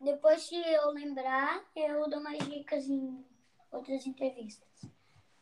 Depois, 0.00 0.42
se 0.42 0.54
eu 0.54 0.92
lembrar, 0.92 1.64
eu 1.74 2.08
dou 2.08 2.22
mais 2.22 2.38
dicas 2.48 2.88
em 2.88 3.24
outras 3.72 4.06
entrevistas. 4.06 4.68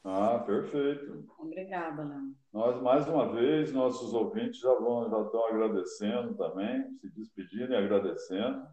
Ah, 0.02 0.38
perfeito. 0.38 1.28
Obrigada, 1.38 2.02
Léo. 2.02 2.34
Nós, 2.50 2.80
mais 2.80 3.06
uma 3.06 3.30
vez, 3.30 3.74
nossos 3.74 4.14
ouvintes 4.14 4.60
já, 4.60 4.72
vão, 4.76 5.10
já 5.10 5.20
estão 5.20 5.46
agradecendo 5.48 6.34
também, 6.34 6.96
se 6.98 7.10
despedindo 7.10 7.74
e 7.74 7.76
agradecendo. 7.76 8.66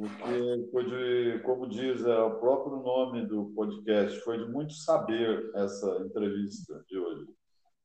Porque 0.00 0.70
foi 0.70 0.84
de, 0.86 1.40
como 1.40 1.68
diz 1.68 2.02
é, 2.06 2.18
o 2.22 2.38
próprio 2.38 2.76
nome 2.76 3.26
do 3.26 3.52
podcast, 3.54 4.18
foi 4.20 4.38
de 4.38 4.50
muito 4.50 4.72
saber 4.72 5.50
essa 5.54 5.86
entrevista 6.06 6.82
de 6.88 6.98
hoje. 6.98 7.26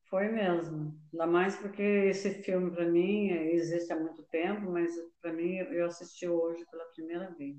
Foi 0.08 0.28
mesmo. 0.28 0.98
Ainda 1.12 1.26
mais 1.26 1.56
porque 1.56 1.82
esse 1.82 2.42
filme, 2.42 2.70
para 2.70 2.86
mim, 2.86 3.28
existe 3.28 3.92
há 3.92 4.00
muito 4.00 4.22
tempo, 4.24 4.70
mas 4.70 4.90
para 5.20 5.30
mim, 5.32 5.56
eu 5.56 5.84
assisti 5.84 6.26
hoje 6.26 6.64
pela 6.70 6.84
primeira 6.86 7.30
vez. 7.32 7.58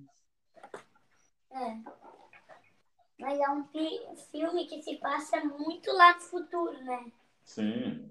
É. 1.51 1.77
Mas 3.19 3.39
é 3.39 3.49
um 3.51 3.63
filme 4.31 4.65
que 4.65 4.81
se 4.81 4.97
passa 4.97 5.39
muito 5.43 5.91
lá 5.91 6.15
no 6.15 6.21
futuro, 6.21 6.83
né? 6.83 7.11
Sim. 7.45 8.09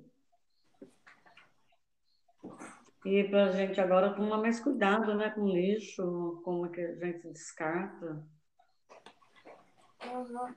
E 3.06 3.22
para 3.22 3.44
a 3.44 3.52
gente 3.52 3.80
agora 3.80 4.12
tomar 4.16 4.38
mais 4.38 4.58
cuidado 4.58 5.14
né, 5.14 5.30
com 5.30 5.46
lixo, 5.46 6.42
como 6.44 6.66
é 6.66 6.70
que 6.70 6.80
a 6.80 6.94
gente 6.96 7.28
descarta. 7.28 8.26
Uhum. 10.04 10.54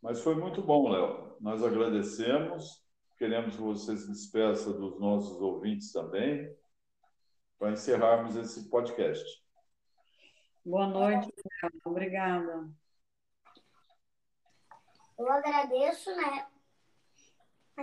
Mas 0.00 0.20
foi 0.20 0.36
muito 0.36 0.62
bom, 0.62 0.90
Léo. 0.90 1.36
Nós 1.40 1.60
agradecemos. 1.64 2.86
Queremos 3.18 3.56
que 3.56 3.62
você 3.62 3.96
se 3.96 4.06
despeça 4.06 4.72
dos 4.72 5.00
nossos 5.00 5.42
ouvintes 5.42 5.90
também, 5.90 6.56
para 7.58 7.72
encerrarmos 7.72 8.36
esse 8.36 8.70
podcast. 8.70 9.44
Boa 10.64 10.86
noite, 10.86 11.32
Léo. 11.64 11.72
Obrigada. 11.84 12.70
Eu 15.18 15.32
agradeço, 15.32 16.14
né, 16.14 16.46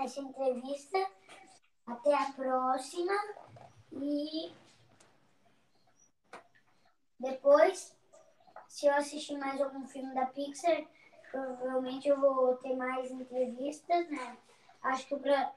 essa 0.03 0.19
entrevista. 0.19 0.97
Até 1.87 2.13
a 2.13 2.31
próxima. 2.31 3.13
E 3.91 4.51
depois, 7.19 7.95
se 8.67 8.87
eu 8.87 8.93
assistir 8.93 9.37
mais 9.37 9.61
algum 9.61 9.85
filme 9.87 10.13
da 10.13 10.25
Pixar, 10.25 10.83
provavelmente 11.31 12.07
eu 12.07 12.19
vou 12.19 12.55
ter 12.57 12.75
mais 12.75 13.11
entrevistas, 13.11 14.09
né? 14.09 14.37
Acho 14.83 15.07
que 15.07 15.15
pra, 15.17 15.53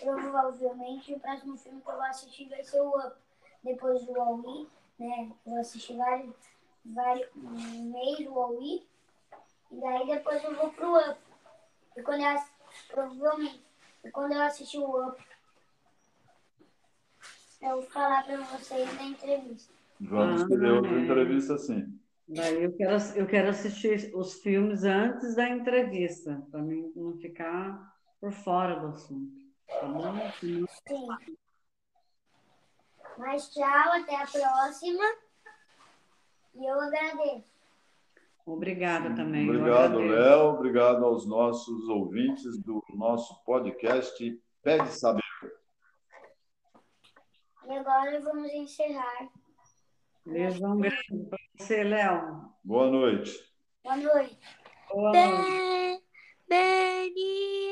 provavelmente 0.00 1.14
o 1.14 1.20
próximo 1.20 1.56
filme 1.56 1.80
que 1.80 1.88
eu 1.88 1.94
vou 1.94 2.04
assistir 2.04 2.48
vai 2.48 2.62
ser 2.62 2.80
o 2.80 2.98
Up, 2.98 3.16
depois 3.62 4.04
do 4.04 4.12
Wall-E, 4.12 4.68
né? 4.98 5.32
Eu 5.46 5.52
vou 5.52 5.60
assistir 5.60 5.96
vários, 5.96 6.34
vários 6.84 7.28
meio 7.34 8.24
do 8.24 8.34
Wall-E, 8.34 8.86
e 9.70 9.80
daí 9.80 10.06
depois 10.06 10.42
eu 10.42 10.54
vou 10.56 10.70
pro 10.72 10.98
Up. 10.98 11.20
E 11.96 12.02
quando 12.02 12.22
eu, 12.22 12.40
provavelmente, 12.88 13.62
e 14.04 14.10
quando 14.10 14.32
eu 14.32 14.42
assistir 14.42 14.78
o 14.78 15.08
Up, 15.08 15.22
eu 17.62 17.76
vou 17.76 17.82
falar 17.82 18.24
para 18.24 18.40
vocês 18.40 18.94
na 18.94 19.02
entrevista. 19.04 19.72
Vamos 20.00 20.44
ter 20.44 20.64
ah, 20.64 20.74
outra 20.74 20.98
entrevista 20.98 21.58
sim. 21.58 22.00
Daí 22.26 22.62
eu 22.62 22.72
quero, 22.76 22.96
eu 23.16 23.26
quero 23.26 23.48
assistir 23.48 24.12
os 24.14 24.40
filmes 24.40 24.84
antes 24.84 25.34
da 25.34 25.48
entrevista, 25.48 26.46
para 26.50 26.62
mim 26.62 26.92
não 26.94 27.18
ficar 27.18 27.92
por 28.20 28.32
fora 28.32 28.78
do 28.78 28.88
assunto. 28.88 29.36
Tá 29.66 29.86
bom? 29.86 30.14
Sim. 30.40 30.64
Mas 33.18 33.50
tchau, 33.50 33.92
até 33.92 34.16
a 34.16 34.26
próxima. 34.26 35.04
E 36.54 36.64
eu 36.64 36.80
agradeço. 36.80 37.59
Obrigada 38.52 39.14
também. 39.14 39.48
Obrigado, 39.48 39.98
Léo. 39.98 40.54
Obrigado 40.54 41.04
aos 41.04 41.26
nossos 41.26 41.88
ouvintes 41.88 42.58
do 42.62 42.82
nosso 42.94 43.42
podcast 43.44 44.42
Pede 44.62 44.88
Saber. 44.88 45.22
E 47.68 47.72
agora 47.72 48.20
vamos 48.20 48.52
encerrar. 48.52 49.28
Beijão 50.26 50.78
grande 50.78 51.26
para 51.28 51.38
você, 51.56 51.84
Léo. 51.84 52.50
Boa 52.64 52.90
noite. 52.90 53.32
Boa 53.84 53.96
noite. 53.96 54.38
Boa 54.92 55.12
noite. 55.12 56.04
Be 56.48 57.70